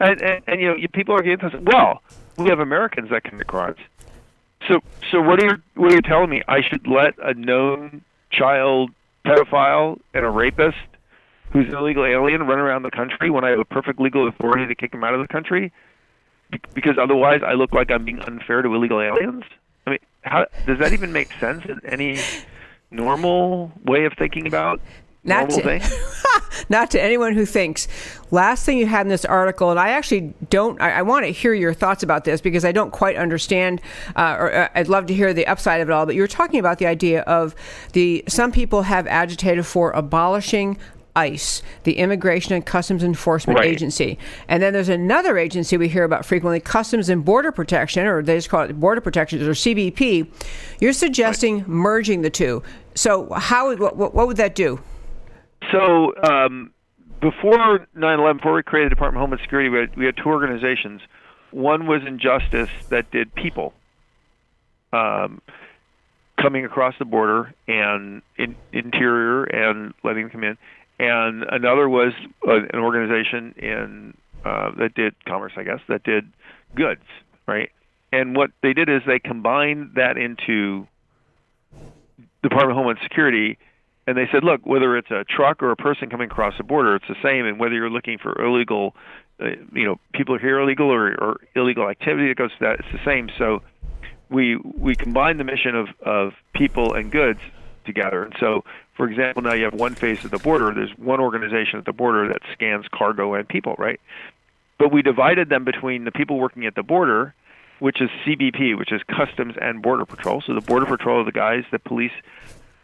[0.00, 1.60] And, and, and you know, you, people are getting this.
[1.62, 2.02] Well,
[2.36, 3.78] we have Americans that commit crimes.
[4.68, 6.42] So, so what are you what are you telling me?
[6.48, 8.90] I should let a known child
[9.26, 10.76] pedophile and a rapist
[11.52, 14.66] who's an illegal alien run around the country when I have a perfect legal authority
[14.66, 15.72] to kick him out of the country?
[16.50, 19.44] Be- Because otherwise, I look like I'm being unfair to illegal aliens.
[20.24, 22.18] How does that even make sense in any
[22.90, 24.80] normal way of thinking about
[25.22, 25.98] Not normal to,
[26.68, 27.88] not to anyone who thinks.
[28.30, 30.80] Last thing you had in this article, and I actually don't.
[30.80, 33.80] I, I want to hear your thoughts about this because I don't quite understand,
[34.16, 36.06] uh, or uh, I'd love to hear the upside of it all.
[36.06, 37.54] But you were talking about the idea of
[37.92, 40.78] the some people have agitated for abolishing.
[41.16, 43.68] ICE, the Immigration and Customs Enforcement Right.
[43.68, 44.18] Agency.
[44.48, 48.36] And then there's another agency we hear about frequently, Customs and Border Protection, or they
[48.36, 50.26] just call it Border Protection, or CBP.
[50.80, 52.62] You're suggesting merging the two.
[52.94, 54.80] So, how what, what would that do?
[55.72, 56.72] So um,
[57.20, 60.28] before 9/11, before we created the Department of Homeland Security, we had, we had two
[60.28, 61.00] organizations.
[61.50, 63.72] One was Injustice that did people
[64.92, 65.40] um,
[66.40, 70.58] coming across the border and in, interior and letting them come in,
[70.98, 72.12] and another was
[72.46, 76.30] uh, an organization in uh, that did commerce, I guess, that did
[76.74, 77.04] goods,
[77.46, 77.70] right?
[78.12, 80.86] And what they did is they combined that into
[82.42, 83.58] Department of Homeland Security,
[84.06, 86.94] and they said, look, whether it's a truck or a person coming across the border,
[86.94, 87.46] it's the same.
[87.46, 88.94] And whether you're looking for illegal,
[89.40, 92.92] uh, you know, people here illegal or, or illegal activity that goes to that, it's
[92.92, 93.30] the same.
[93.38, 93.62] So
[94.30, 97.40] we we combine the mission of of people and goods
[97.84, 98.24] together.
[98.24, 98.64] And so,
[98.96, 100.72] for example, now you have one face at the border.
[100.72, 104.00] There's one organization at the border that scans cargo and people, right?
[104.78, 107.34] But we divided them between the people working at the border,
[107.78, 110.40] which is CBP, which is Customs and Border Patrol.
[110.40, 112.12] So the Border Patrol are the guys that police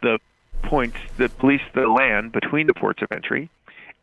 [0.01, 0.19] the
[0.63, 3.49] points that police the land between the ports of entry,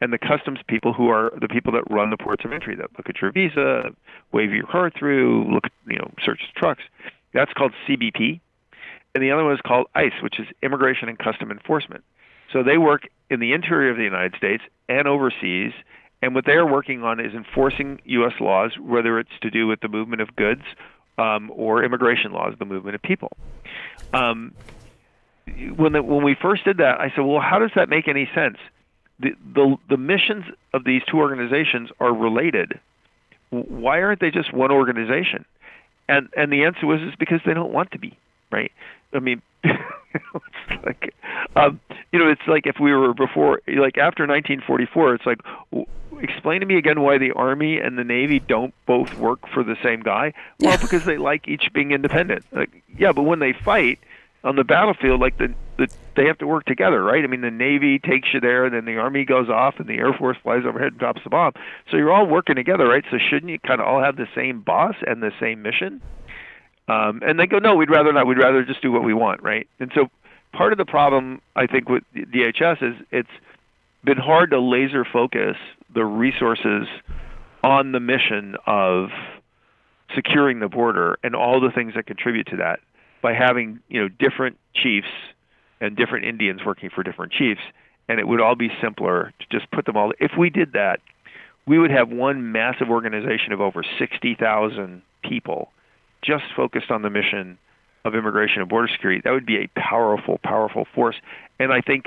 [0.00, 2.90] and the customs people who are the people that run the ports of entry that
[2.96, 3.90] look at your visa,
[4.32, 6.82] wave your car through, look you know search trucks.
[7.32, 8.40] That's called CBP,
[9.14, 12.04] and the other one is called ICE, which is Immigration and Custom Enforcement.
[12.52, 15.72] So they work in the interior of the United States and overseas,
[16.22, 18.34] and what they are working on is enforcing U.S.
[18.40, 20.62] laws, whether it's to do with the movement of goods
[21.18, 23.32] um, or immigration laws, the movement of people.
[24.12, 24.54] Um,
[25.76, 28.28] when the, when we first did that, I said, well, how does that make any
[28.34, 28.58] sense?
[29.20, 32.78] The, the the missions of these two organizations are related.
[33.50, 35.44] Why aren't they just one organization?
[36.08, 38.16] And and the answer was is because they don't want to be,
[38.50, 38.72] right?
[39.12, 41.14] I mean, it's like,
[41.56, 41.80] um,
[42.12, 45.86] you know, it's like if we were before, like after 1944, it's like, w-
[46.20, 49.76] explain to me again why the Army and the Navy don't both work for the
[49.82, 50.32] same guy.
[50.58, 52.44] Well, because they like each being independent.
[52.52, 53.98] Like, yeah, but when they fight
[54.44, 57.22] on the battlefield, like the, the they have to work together, right?
[57.22, 59.94] I mean, the Navy takes you there, and then the Army goes off, and the
[59.94, 61.52] Air Force flies overhead and drops the bomb.
[61.90, 63.04] So you're all working together, right?
[63.10, 66.00] So shouldn't you kind of all have the same boss and the same mission?
[66.88, 68.26] Um, and they go, no, we'd rather not.
[68.26, 69.68] We'd rather just do what we want, right?
[69.78, 70.08] And so
[70.52, 73.28] part of the problem, I think, with DHS is it's
[74.04, 75.56] been hard to laser focus
[75.94, 76.86] the resources
[77.62, 79.08] on the mission of
[80.14, 82.80] securing the border and all the things that contribute to that
[83.22, 85.08] by having you know different chiefs
[85.80, 87.60] and different Indians working for different chiefs,
[88.08, 90.12] and it would all be simpler to just put them all.
[90.18, 91.00] If we did that,
[91.66, 95.70] we would have one massive organization of over sixty thousand people,
[96.22, 97.58] just focused on the mission
[98.04, 99.20] of immigration and border security.
[99.24, 101.16] That would be a powerful, powerful force,
[101.58, 102.06] and I think,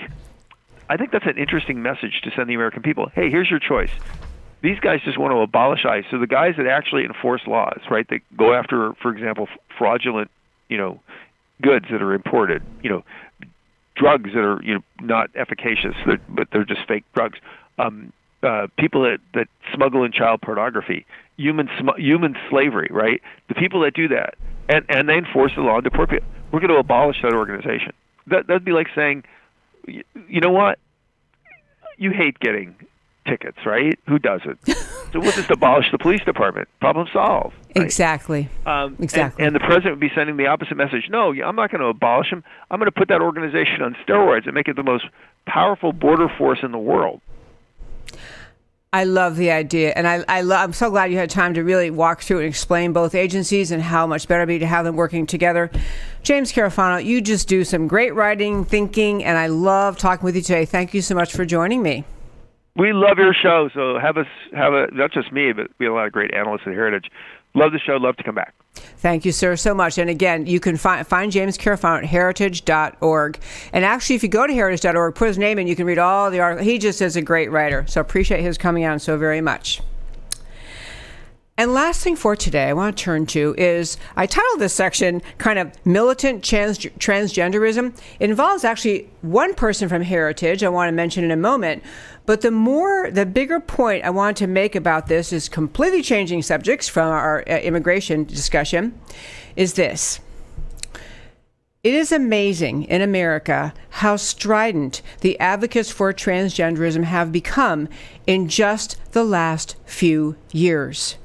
[0.90, 3.10] I think that's an interesting message to send the American people.
[3.14, 3.92] Hey, here's your choice.
[4.64, 6.04] These guys just want to abolish ICE.
[6.12, 8.08] So the guys that actually enforce laws, right?
[8.10, 9.48] That go after, for example,
[9.78, 10.30] fraudulent
[10.72, 11.00] you know
[11.62, 13.04] goods that are imported you know
[13.96, 17.38] drugs that are you know not efficacious that, but they're just fake drugs
[17.78, 18.12] um
[18.44, 21.06] uh people that that smuggle in child pornography
[21.38, 24.36] human sm- human slavery right the people that do that
[24.70, 27.94] and and they enforce the law and deport people we're going to abolish that organization
[28.28, 29.24] that that'd be like saying
[29.88, 30.80] you, you know what
[31.98, 32.76] you hate getting
[33.28, 37.86] tickets right who doesn't so we'll just abolish the police department problem solved right?
[37.86, 38.50] Exactly.
[38.66, 39.46] Um, Exactly.
[39.46, 41.08] And, and the president would be sending the opposite message.
[41.10, 42.44] No, I'm not going to abolish them.
[42.70, 45.06] I'm going to put that organization on steroids and make it the most
[45.46, 47.22] powerful border force in the world.
[48.94, 51.90] I love the idea, and I, I I'm so glad you had time to really
[51.90, 54.98] walk through and explain both agencies and how much better it'd be to have them
[54.98, 55.72] working together.
[56.24, 60.42] James Carafano, you just do some great writing, thinking, and I love talking with you
[60.42, 60.66] today.
[60.66, 62.04] Thank you so much for joining me.
[62.76, 65.94] We love your show, so have us have a not just me, but we have
[65.94, 67.10] a lot of great analysts at Heritage.
[67.54, 67.96] Love the show.
[67.96, 68.54] Love to come back.
[69.02, 69.98] Thank you, sir, so much.
[69.98, 73.40] And again, you can find, find James Carafano at heritage.org.
[73.74, 76.30] And actually, if you go to heritage.org, put his name in, you can read all
[76.30, 76.68] the articles.
[76.68, 77.84] He just is a great writer.
[77.88, 79.82] So appreciate his coming on so very much.
[81.58, 85.22] And last thing for today, I want to turn to is I titled this section
[85.38, 87.96] kind of militant trans- transgenderism.
[88.20, 91.84] It involves actually one person from Heritage I want to mention in a moment.
[92.26, 96.42] But the more, the bigger point I want to make about this is completely changing
[96.42, 99.00] subjects from our uh, immigration discussion
[99.56, 100.20] is this.
[101.84, 107.90] It is amazing in America how strident the advocates for transgenderism have become
[108.26, 111.18] in just the last few years.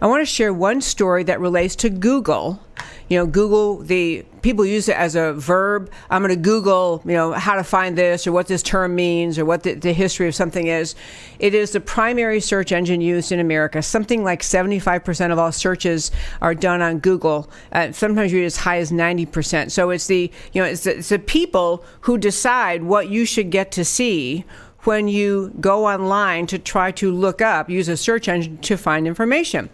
[0.00, 2.60] I want to share one story that relates to Google.
[3.08, 5.90] You know, Google, the people use it as a verb.
[6.10, 9.38] I'm going to Google, you know, how to find this or what this term means
[9.38, 10.94] or what the, the history of something is.
[11.38, 13.82] It is the primary search engine used in America.
[13.82, 17.50] Something like 75% of all searches are done on Google.
[17.72, 19.70] Uh, sometimes you read as high as 90%.
[19.70, 23.50] So it's the, you know, it's the, it's the people who decide what you should
[23.50, 24.44] get to see
[24.84, 29.06] when you go online to try to look up, use a search engine to find
[29.06, 29.70] information.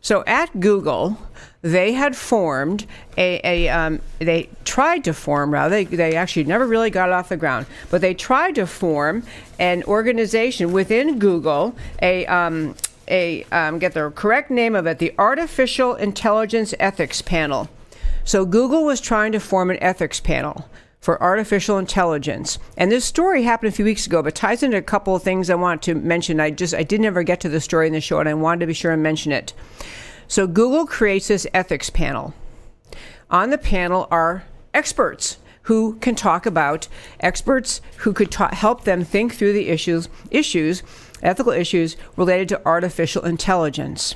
[0.00, 1.18] So at Google,
[1.62, 6.66] they had formed a, a um, they tried to form rather they, they actually never
[6.66, 9.24] really got off the ground but they tried to form
[9.58, 12.76] an organization within google a um,
[13.08, 17.68] a um, get the correct name of it the artificial intelligence ethics panel
[18.24, 20.68] so google was trying to form an ethics panel
[21.08, 22.58] for artificial intelligence.
[22.76, 25.48] And this story happened a few weeks ago, but ties into a couple of things
[25.48, 26.38] I want to mention.
[26.38, 28.60] I just I didn't ever get to the story in the show, and I wanted
[28.60, 29.54] to be sure and mention it.
[30.26, 32.34] So Google creates this ethics panel.
[33.30, 34.44] On the panel are
[34.74, 36.88] experts who can talk about
[37.20, 40.82] experts who could ta- help them think through the issues issues
[41.22, 44.14] ethical issues related to artificial intelligence.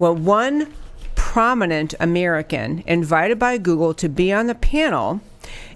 [0.00, 0.74] Well, one
[1.14, 5.20] prominent American invited by Google to be on the panel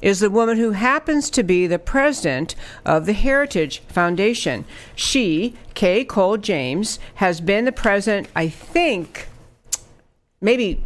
[0.00, 2.54] is the woman who happens to be the president
[2.84, 4.64] of the Heritage Foundation.
[4.94, 9.28] She, Kay Cole James, has been the president, I think,
[10.40, 10.82] maybe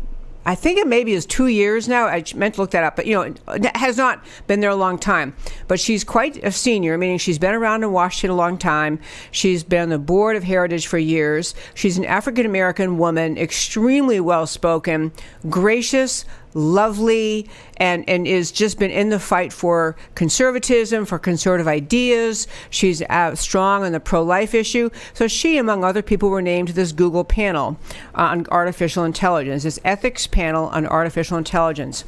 [0.46, 2.06] I think it maybe is two years now.
[2.06, 3.34] I meant to look that up, but you know,
[3.74, 5.34] has not been there a long time.
[5.66, 9.00] But she's quite a senior, meaning she's been around in Washington a long time.
[9.32, 11.56] She's been on the board of Heritage for years.
[11.74, 15.10] She's an African American woman, extremely well spoken,
[15.50, 16.24] gracious,
[16.56, 22.48] lovely and and is just been in the fight for conservatism for conservative ideas.
[22.70, 24.90] She's uh, strong on the pro-life issue.
[25.12, 27.78] So she among other people were named to this google panel
[28.14, 32.04] on artificial intelligence this ethics panel on artificial intelligence.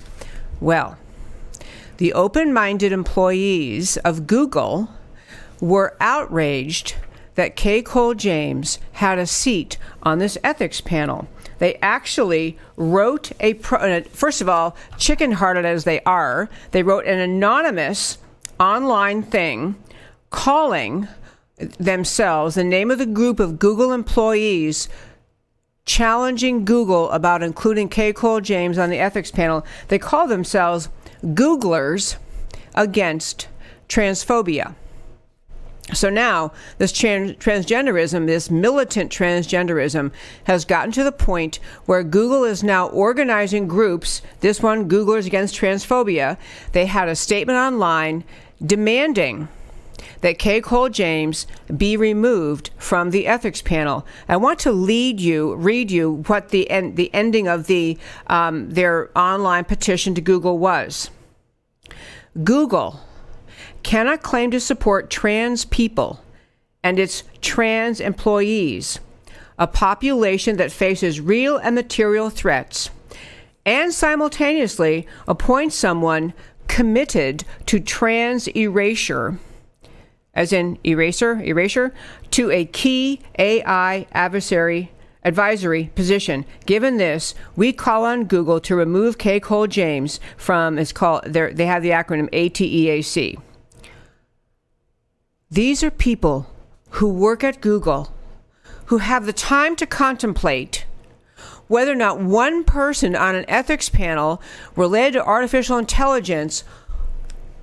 [0.61, 0.97] Well
[1.99, 4.89] the open-minded employees of google
[5.61, 6.95] were outraged
[7.35, 11.29] that Kay Cole James had a seat on this ethics panel.
[11.59, 16.83] They actually wrote a, pro- uh, first of all, chicken hearted as they are, they
[16.83, 18.19] wrote an anonymous
[18.61, 19.77] online thing
[20.31, 21.09] calling
[21.79, 24.89] themselves the name of the group of Google employees
[25.85, 29.65] challenging Google about including Kay Cole James on the ethics panel.
[29.89, 30.91] They call themselves
[31.25, 32.17] Googlers
[32.75, 33.49] against
[33.89, 34.75] transphobia.
[35.95, 40.13] So now, this trans- transgenderism, this militant transgenderism,
[40.45, 44.21] has gotten to the point where Google is now organizing groups.
[44.41, 46.37] This one, Googlers Against Transphobia,
[46.73, 48.25] they had a statement online
[48.65, 49.49] demanding
[50.21, 54.07] that Kay Cole James be removed from the ethics panel.
[54.29, 58.71] I want to lead you, read you what the en- the ending of the um,
[58.71, 61.11] their online petition to Google was.
[62.45, 63.01] Google
[63.83, 66.23] cannot claim to support trans people
[66.83, 69.01] and its trans employees,
[69.59, 72.91] a population that faces real and material threats,
[73.67, 76.33] and simultaneously appoint someone
[76.69, 79.39] committed to trans erasure,
[80.35, 81.93] as in eraser, erasure,
[82.31, 84.93] to a key AI adversary
[85.25, 86.45] advisory position.
[86.65, 91.67] Given this, we call on Google to remove Kay Cole James from it's called they
[91.67, 93.39] have the acronym ATEAC.
[95.51, 96.47] These are people
[96.91, 98.13] who work at Google
[98.87, 100.85] who have the time to contemplate
[101.69, 104.43] whether or not one person on an ethics panel
[104.77, 106.65] related to artificial intelligence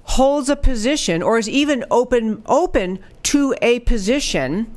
[0.03, 4.71] holds a position or is even open open to a position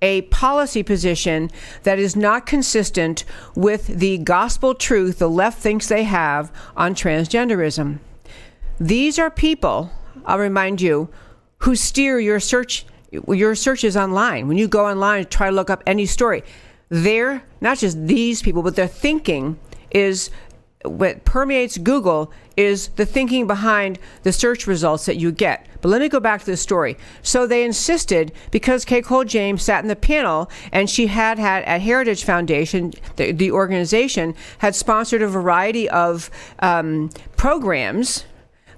[0.00, 1.50] a policy position
[1.82, 7.98] that is not consistent with the gospel truth the left thinks they have on transgenderism.
[8.78, 9.90] These are people,
[10.26, 11.08] I'll remind you,
[11.58, 14.48] who steer your search your searches online.
[14.48, 16.42] When you go online try to look up any story,
[16.88, 19.58] they're not just these people, but their thinking
[19.90, 20.30] is
[20.84, 25.66] what permeates Google is the thinking behind the search results that you get.
[25.80, 26.96] But let me go back to the story.
[27.22, 31.64] So they insisted because Kay Cole James sat in the panel and she had had
[31.64, 36.30] at Heritage Foundation, the, the organization had sponsored a variety of
[36.60, 38.24] um, programs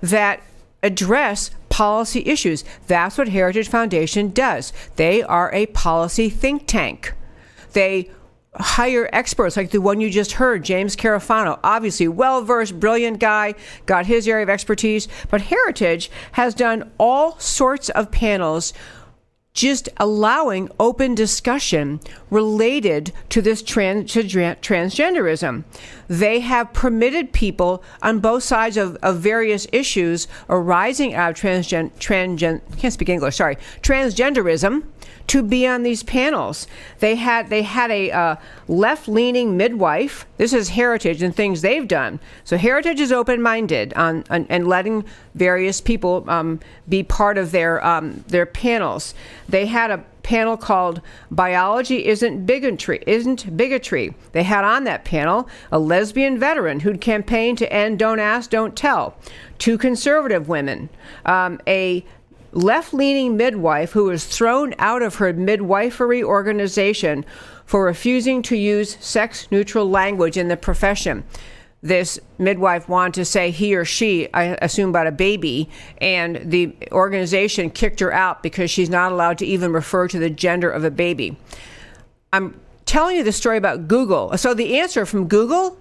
[0.01, 0.43] that
[0.83, 2.65] address policy issues.
[2.87, 4.73] That's what Heritage Foundation does.
[4.97, 7.13] They are a policy think tank.
[7.75, 8.11] They
[8.55, 11.61] hire experts like the one you just heard, James Carafano.
[11.63, 13.55] Obviously, well versed, brilliant guy,
[13.85, 15.07] got his area of expertise.
[15.29, 18.73] But Heritage has done all sorts of panels
[19.53, 22.01] just allowing open discussion
[22.31, 25.65] related to this trans, transgenderism.
[26.09, 31.91] They have permitted people on both sides of, of various issues arising out of transgen,
[31.99, 34.85] transgen, can't speak English, sorry, transgenderism
[35.29, 36.67] to be on these panels.
[37.01, 38.37] They had they had a uh,
[38.69, 40.27] left-leaning midwife.
[40.37, 42.21] This is Heritage and things they've done.
[42.45, 45.05] So Heritage is open-minded on, on and letting
[45.35, 49.15] various people um, be part of their um, their panels.
[49.49, 51.01] They had a panel called
[51.31, 54.13] "Biology Isn't Bigotry." Isn't bigotry?
[54.33, 58.75] They had on that panel a lesbian veteran who'd campaigned to end "Don't Ask, Don't
[58.75, 59.17] Tell."
[59.59, 60.89] Two conservative women,
[61.25, 62.05] um, a
[62.53, 67.25] left leaning midwife who was thrown out of her midwifery organization
[67.65, 71.23] for refusing to use sex neutral language in the profession.
[71.83, 75.69] This midwife wanted to say he or she, I assume about a baby,
[75.99, 80.31] and the organization kicked her out because she's not allowed to even refer to the
[80.31, 81.37] gender of a baby.
[82.33, 84.37] I'm telling you the story about Google.
[84.37, 85.79] So, the answer from Google,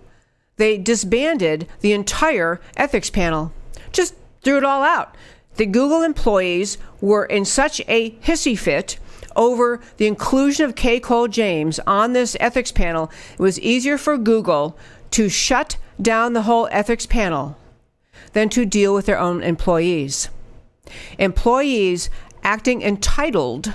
[0.57, 3.51] they disbanded the entire ethics panel,
[3.91, 5.15] just threw it all out
[5.55, 8.97] the Google employees were in such a hissy fit
[9.35, 14.17] over the inclusion of Kay Cole James on this ethics panel, it was easier for
[14.17, 14.77] Google
[15.11, 17.57] to shut down the whole ethics panel
[18.33, 20.29] than to deal with their own employees.
[21.17, 22.09] Employees
[22.43, 23.73] acting entitled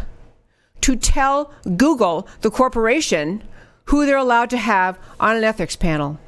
[0.80, 3.42] to tell Google, the corporation,
[3.86, 6.18] who they're allowed to have on an ethics panel.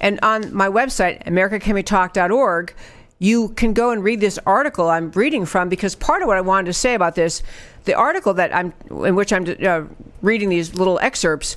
[0.00, 2.74] And on my website, americacanwetalk.org,
[3.18, 6.40] you can go and read this article I'm reading from because part of what I
[6.40, 7.42] wanted to say about this,
[7.84, 9.82] the article that I'm in which I'm uh,
[10.22, 11.56] reading these little excerpts,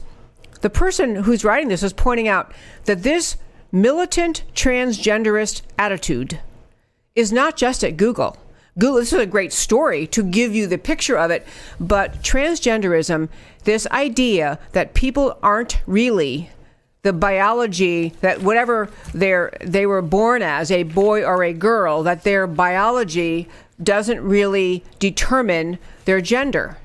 [0.62, 2.54] the person who's writing this is pointing out
[2.86, 3.38] that this
[3.74, 6.40] militant transgenderist attitude
[7.16, 8.38] is not just at Google.
[8.78, 11.46] Google, this is a great story to give you the picture of it,
[11.80, 13.30] but transgenderism,
[13.64, 16.52] this idea that people aren't really
[17.02, 22.24] the biology that whatever they they were born as a boy or a girl that
[22.24, 23.50] their biology
[23.82, 26.78] doesn't really determine their gender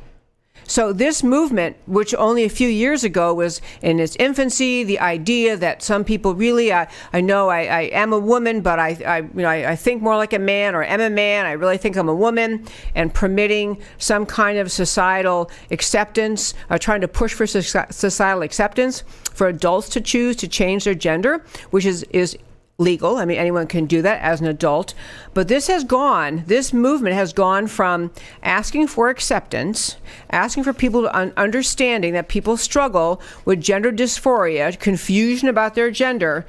[0.69, 5.57] so, this movement, which only a few years ago was in its infancy, the idea
[5.57, 9.19] that some people really, I, I know I, I am a woman, but I, I,
[9.21, 11.79] you know, I, I think more like a man, or am a man, I really
[11.79, 17.33] think I'm a woman, and permitting some kind of societal acceptance, uh, trying to push
[17.33, 22.37] for societal acceptance for adults to choose to change their gender, which is, is
[22.81, 23.17] legal.
[23.17, 24.95] I mean, anyone can do that as an adult.
[25.35, 29.97] But this has gone, this movement has gone from asking for acceptance,
[30.31, 35.91] asking for people to un- understanding that people struggle with gender dysphoria, confusion about their
[35.91, 36.47] gender,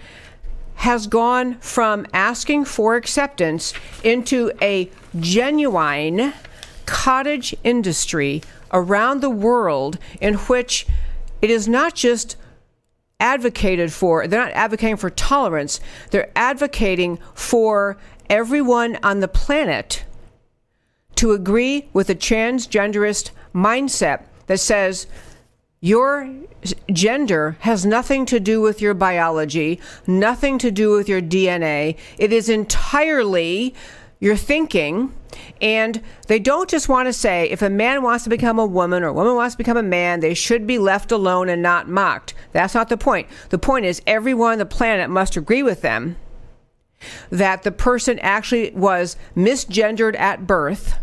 [0.76, 3.74] has gone from asking for acceptance
[4.04, 4.88] into a
[5.20, 6.32] genuine
[6.86, 10.86] cottage industry around the world in which
[11.42, 12.36] it is not just
[13.20, 15.80] advocated for, they're not advocating for tolerance,
[16.12, 17.98] they're advocating for
[18.30, 20.06] everyone on the planet
[21.16, 25.08] to agree with a transgenderist mindset that says
[25.82, 26.30] your
[26.92, 31.98] gender has nothing to do with your biology, nothing to do with your DNA.
[32.18, 33.74] It is entirely
[34.20, 35.14] your thinking.
[35.62, 39.04] And they don't just want to say if a man wants to become a woman
[39.04, 41.88] or a woman wants to become a man, they should be left alone and not
[41.88, 42.34] mocked.
[42.52, 43.28] That's not the point.
[43.50, 46.18] The point is everyone on the planet must agree with them
[47.30, 50.96] that the person actually was misgendered at birth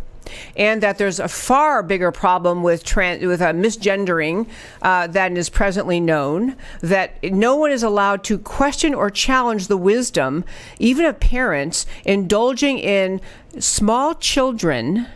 [0.57, 4.49] and that there's a far bigger problem with trans, with uh, misgendering
[4.83, 6.57] uh, than is presently known.
[6.81, 10.45] That no one is allowed to question or challenge the wisdom,
[10.79, 13.21] even of parents indulging in
[13.59, 15.07] small children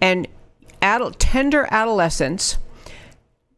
[0.00, 0.28] and
[1.18, 2.58] tender adolescents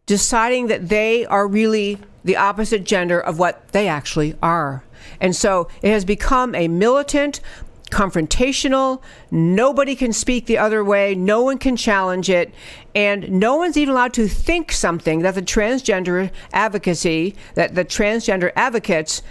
[0.07, 4.85] deciding that they are really the opposite gender of what they actually are.
[5.21, 7.41] And so it has become a militant,
[7.91, 9.03] confrontational.
[9.31, 11.15] Nobody can speak the other way.
[11.15, 12.53] No one can challenge it.
[12.95, 18.53] And no one's even allowed to think something that the transgender advocacy, that the transgender
[18.57, 19.23] advocates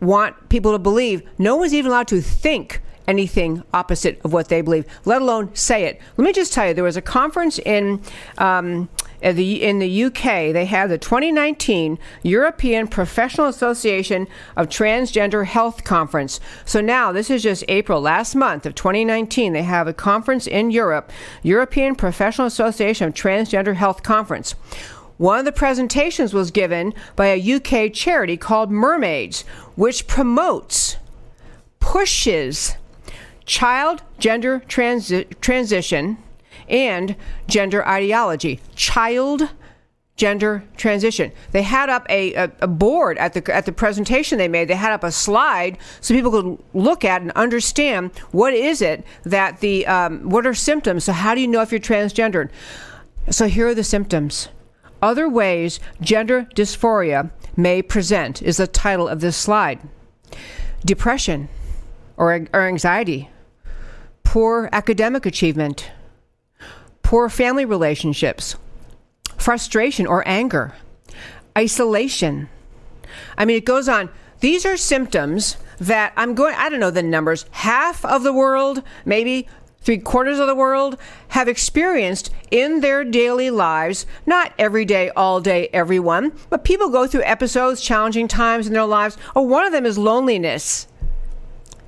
[0.00, 1.22] want people to believe.
[1.38, 5.84] No one's even allowed to think anything opposite of what they believe, let alone say
[5.84, 6.00] it.
[6.16, 8.02] Let me just tell you, there was a conference in
[8.38, 8.88] um,
[9.20, 10.52] the, in the UK.
[10.52, 16.40] They had the 2019 European Professional Association of Transgender Health Conference.
[16.64, 19.52] So now this is just April last month of 2019.
[19.52, 21.10] They have a conference in Europe,
[21.42, 24.54] European Professional Association of Transgender Health Conference.
[25.18, 29.42] One of the presentations was given by a UK charity called Mermaids,
[29.74, 30.96] which promotes,
[31.80, 32.76] pushes
[33.46, 36.18] child gender transi- transition
[36.68, 38.60] and gender ideology.
[38.74, 39.50] Child
[40.16, 41.30] gender transition.
[41.52, 44.68] They had up a, a, a, board at the at the presentation they made.
[44.68, 49.04] They had up a slide so people could look at and understand what is it
[49.24, 51.04] that the um, what are symptoms.
[51.04, 52.48] So how do you know if you're transgendered?
[53.30, 54.48] So here are the symptoms.
[55.02, 59.80] Other ways gender dysphoria may present is the title of this slide.
[60.84, 61.48] Depression
[62.16, 63.28] or, or anxiety,
[64.22, 65.90] poor academic achievement,
[67.06, 68.56] poor family relationships,
[69.38, 70.74] frustration or anger,
[71.56, 72.48] isolation.
[73.38, 74.10] I mean, it goes on.
[74.40, 78.82] These are symptoms that I'm going, I don't know the numbers, half of the world,
[79.04, 79.46] maybe
[79.80, 80.98] three quarters of the world,
[81.28, 84.04] have experienced in their daily lives.
[84.26, 88.84] Not every day, all day, everyone, but people go through episodes, challenging times in their
[88.84, 89.16] lives.
[89.36, 90.88] Oh, one of them is loneliness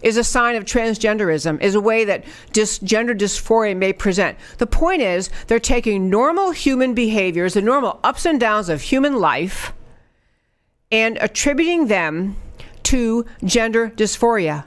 [0.02, 4.38] is a sign of transgenderism, is a way that dis- gender dysphoria may present.
[4.58, 9.16] The point is, they're taking normal human behaviors, the normal ups and downs of human
[9.16, 9.72] life,
[10.90, 12.36] and attributing them
[12.84, 14.64] to gender dysphoria.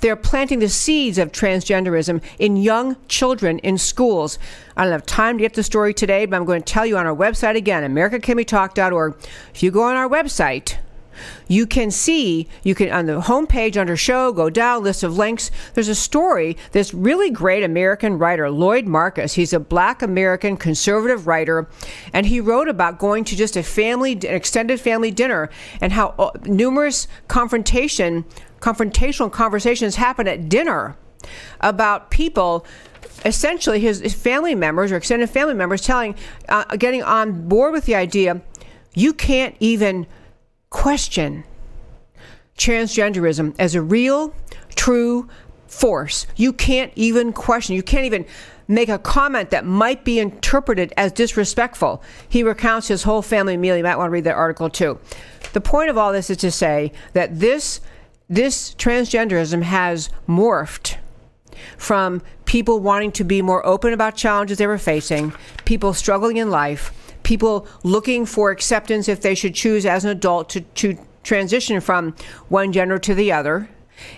[0.00, 4.38] They're planting the seeds of transgenderism in young children in schools.
[4.76, 6.96] I don't have time to get the story today, but I'm going to tell you
[6.96, 9.16] on our website again, americacanwetalk.org.
[9.52, 10.76] If you go on our website,
[11.48, 15.50] you can see, you can on the homepage under show, go down, list of links.
[15.74, 19.34] There's a story, this really great American writer, Lloyd Marcus.
[19.34, 21.68] He's a black American conservative writer,
[22.12, 25.50] and he wrote about going to just a family, an extended family dinner,
[25.80, 28.24] and how uh, numerous confrontation,
[28.60, 30.96] confrontational conversations happen at dinner
[31.60, 32.66] about people
[33.24, 36.14] essentially his, his, family members or extended family members telling
[36.48, 38.42] uh, getting on board with the idea
[38.94, 40.06] you can't even
[40.74, 41.44] question
[42.58, 44.34] transgenderism as a real,
[44.74, 45.28] true
[45.68, 46.26] force.
[46.34, 48.26] You can't even question, you can't even
[48.66, 52.02] make a comment that might be interpreted as disrespectful.
[52.28, 53.76] He recounts his whole family meal.
[53.76, 54.98] You might want to read that article too.
[55.52, 57.80] The point of all this is to say that this
[58.28, 60.96] this transgenderism has morphed
[61.78, 65.32] from people wanting to be more open about challenges they were facing,
[65.64, 66.92] people struggling in life,
[67.24, 72.14] people looking for acceptance if they should choose as an adult to, to transition from
[72.48, 73.68] one gender to the other.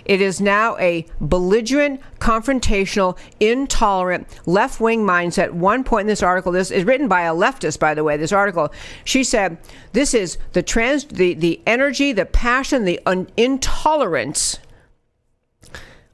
[0.05, 5.53] It is now a belligerent, confrontational, intolerant, left wing mindset.
[5.53, 8.33] One point in this article, this is written by a leftist, by the way, this
[8.33, 8.73] article,
[9.05, 9.59] she said,
[9.93, 14.59] This is the trans, the, the energy, the passion, the un- intolerance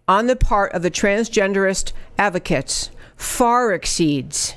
[0.08, 4.56] on the part of the transgenderist advocates far exceeds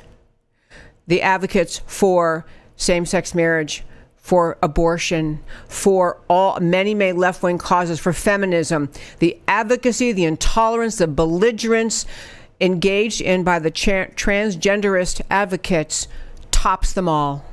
[1.08, 2.46] the advocates for
[2.76, 3.84] same sex marriage,
[4.18, 8.90] for abortion, for all many, many left wing causes, for feminism,
[9.20, 12.06] the advocacy, the intolerance, the belligerence
[12.60, 16.08] engaged in by the transgenderist advocates
[16.52, 17.46] tops them all.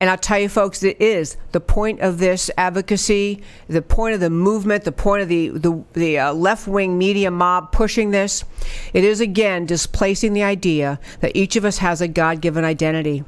[0.00, 4.20] And I'll tell you, folks, it is the point of this advocacy, the point of
[4.20, 8.44] the movement, the point of the the, the uh, left wing media mob pushing this.
[8.94, 13.24] It is again displacing the idea that each of us has a God given identity,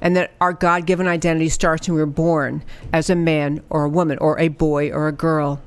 [0.00, 3.88] and that our God given identity starts when we're born as a man or a
[3.88, 5.60] woman, or a boy or a girl.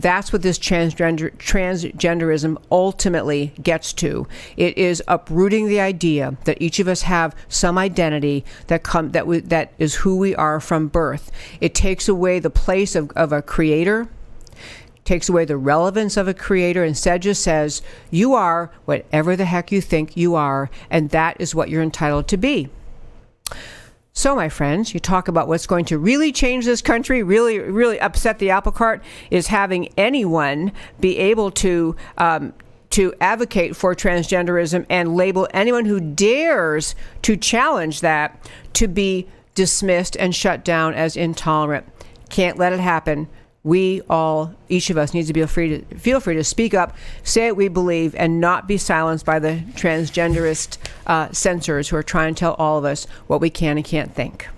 [0.00, 4.26] That's what this transgender, transgenderism ultimately gets to.
[4.56, 9.26] It is uprooting the idea that each of us have some identity that come that
[9.26, 11.30] we, that is who we are from birth.
[11.60, 14.08] It takes away the place of, of a creator
[15.02, 19.72] takes away the relevance of a creator instead just says you are whatever the heck
[19.72, 22.68] you think you are and that is what you're entitled to be
[24.20, 27.98] so, my friends, you talk about what's going to really change this country, really, really
[27.98, 31.96] upset the apple cart, is having anyone be able to.
[32.18, 32.52] Um,
[32.90, 40.16] to advocate for transgenderism and label anyone who dares to challenge that to be dismissed
[40.16, 41.86] and shut down as intolerant.
[42.30, 43.28] Can't let it happen
[43.62, 46.96] we all, each of us, needs to be free to feel free to speak up,
[47.22, 52.02] say what we believe, and not be silenced by the transgenderist uh, censors who are
[52.02, 54.48] trying to tell all of us what we can and can't think.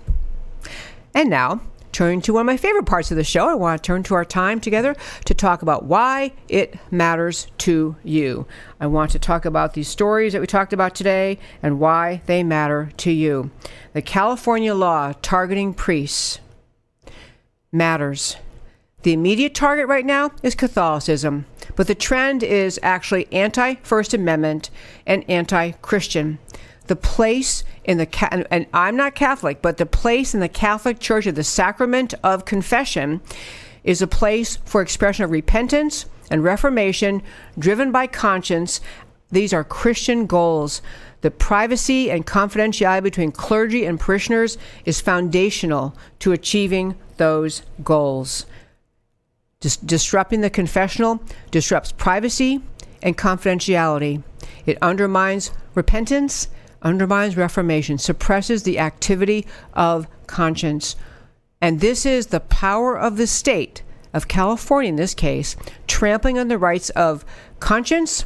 [1.13, 3.47] And now, turn to one of my favorite parts of the show.
[3.47, 4.95] I want to turn to our time together
[5.25, 8.47] to talk about why it matters to you.
[8.79, 12.43] I want to talk about these stories that we talked about today and why they
[12.43, 13.51] matter to you.
[13.93, 16.39] The California law targeting priests
[17.71, 18.37] matters.
[19.03, 21.45] The immediate target right now is Catholicism,
[21.75, 24.69] but the trend is actually anti First Amendment
[25.05, 26.39] and anti Christian.
[26.87, 28.07] The place in the,
[28.49, 32.45] and I'm not Catholic, but the place in the Catholic Church of the sacrament of
[32.45, 33.19] confession
[33.83, 37.21] is a place for expression of repentance and reformation
[37.59, 38.79] driven by conscience.
[39.31, 40.81] These are Christian goals.
[41.21, 48.45] The privacy and confidentiality between clergy and parishioners is foundational to achieving those goals.
[49.63, 52.61] Dis- disrupting the confessional disrupts privacy
[53.01, 54.21] and confidentiality.
[54.65, 56.49] It undermines repentance,
[56.81, 60.97] undermines reformation, suppresses the activity of conscience.
[61.61, 63.83] And this is the power of the state
[64.13, 65.55] of California, in this case,
[65.87, 67.23] trampling on the rights of
[67.61, 68.25] conscience,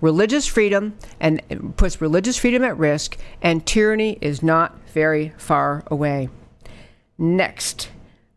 [0.00, 6.28] religious freedom, and puts religious freedom at risk, and tyranny is not very far away.
[7.18, 7.88] Next,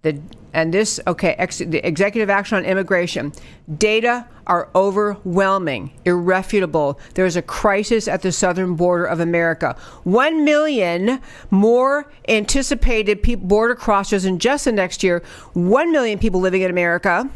[0.02, 0.20] the
[0.54, 3.32] and this okay ex, the executive action on immigration.
[3.78, 7.00] Data are overwhelming irrefutable.
[7.14, 9.76] There's a crisis at the southern border of america.
[10.04, 11.22] 1 million
[11.52, 15.24] more anticipated border crossers in just the next year.
[15.54, 17.30] 1 million people living in america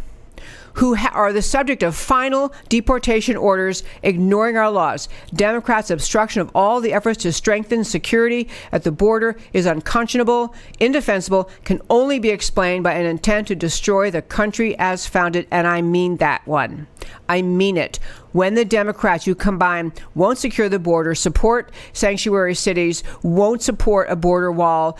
[0.75, 5.09] who ha- are the subject of final deportation orders ignoring our laws.
[5.33, 11.49] Democrats' obstruction of all the efforts to strengthen security at the border is unconscionable, indefensible,
[11.63, 15.81] can only be explained by an intent to destroy the country as founded, and I
[15.81, 16.87] mean that one.
[17.27, 17.99] I mean it
[18.35, 24.15] when the Democrats, you combine, won't secure the border, support sanctuary cities, won't support a
[24.17, 24.97] border wall,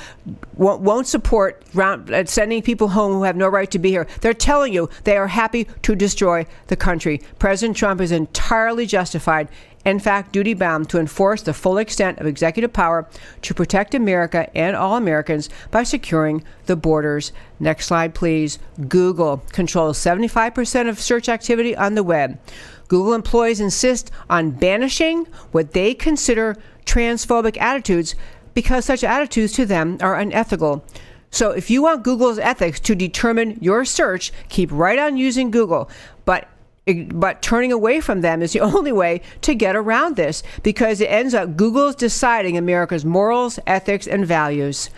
[0.55, 4.33] won't, support round, uh, sending people home who have no right to be here, they're
[4.33, 7.21] telling you they are happy to destroy the country.
[7.38, 9.49] President Trump is entirely justified
[9.86, 13.07] in fact, duty bound to enforce the full extent of executive power
[13.43, 17.31] to protect America and all Americans by securing the borders.
[17.59, 18.57] Next slide, please.
[18.88, 22.39] Google controls 75% of search activity on the web.
[22.88, 28.15] Google employees insist on banishing what they consider transphobic attitudes
[28.55, 30.83] because such attitudes to them are unethical.
[31.29, 35.89] So if you want Google's ethics to determine your search, keep right on using Google.
[36.23, 36.47] But
[36.86, 41.05] but turning away from them is the only way to get around this because it
[41.05, 44.89] ends up Google's deciding America's morals, ethics, and values.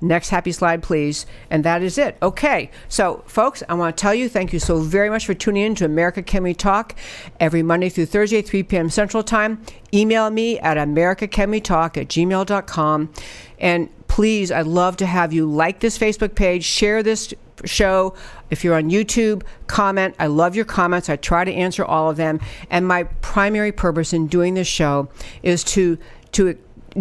[0.00, 1.24] Next happy slide, please.
[1.50, 2.18] And that is it.
[2.20, 2.70] Okay.
[2.88, 5.74] So, folks, I want to tell you thank you so very much for tuning in
[5.76, 6.94] to America Can We Talk
[7.40, 8.90] every Monday through Thursday, 3 p.m.
[8.90, 9.62] Central Time.
[9.94, 13.12] Email me at americacanwetalk at gmail.com.
[13.58, 17.32] And please, I'd love to have you like this Facebook page, share this
[17.64, 18.14] show.
[18.50, 20.14] If you're on YouTube, comment.
[20.18, 21.08] I love your comments.
[21.08, 22.40] I try to answer all of them.
[22.70, 25.08] And my primary purpose in doing this show
[25.42, 25.98] is to
[26.32, 26.58] to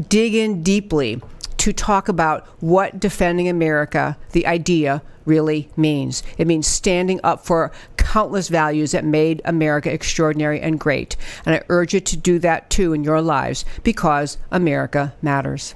[0.10, 1.22] dig in deeply
[1.58, 6.22] to talk about what defending America, the idea, really means.
[6.38, 11.16] It means standing up for countless values that made America extraordinary and great.
[11.46, 15.76] And I urge you to do that too in your lives because America matters.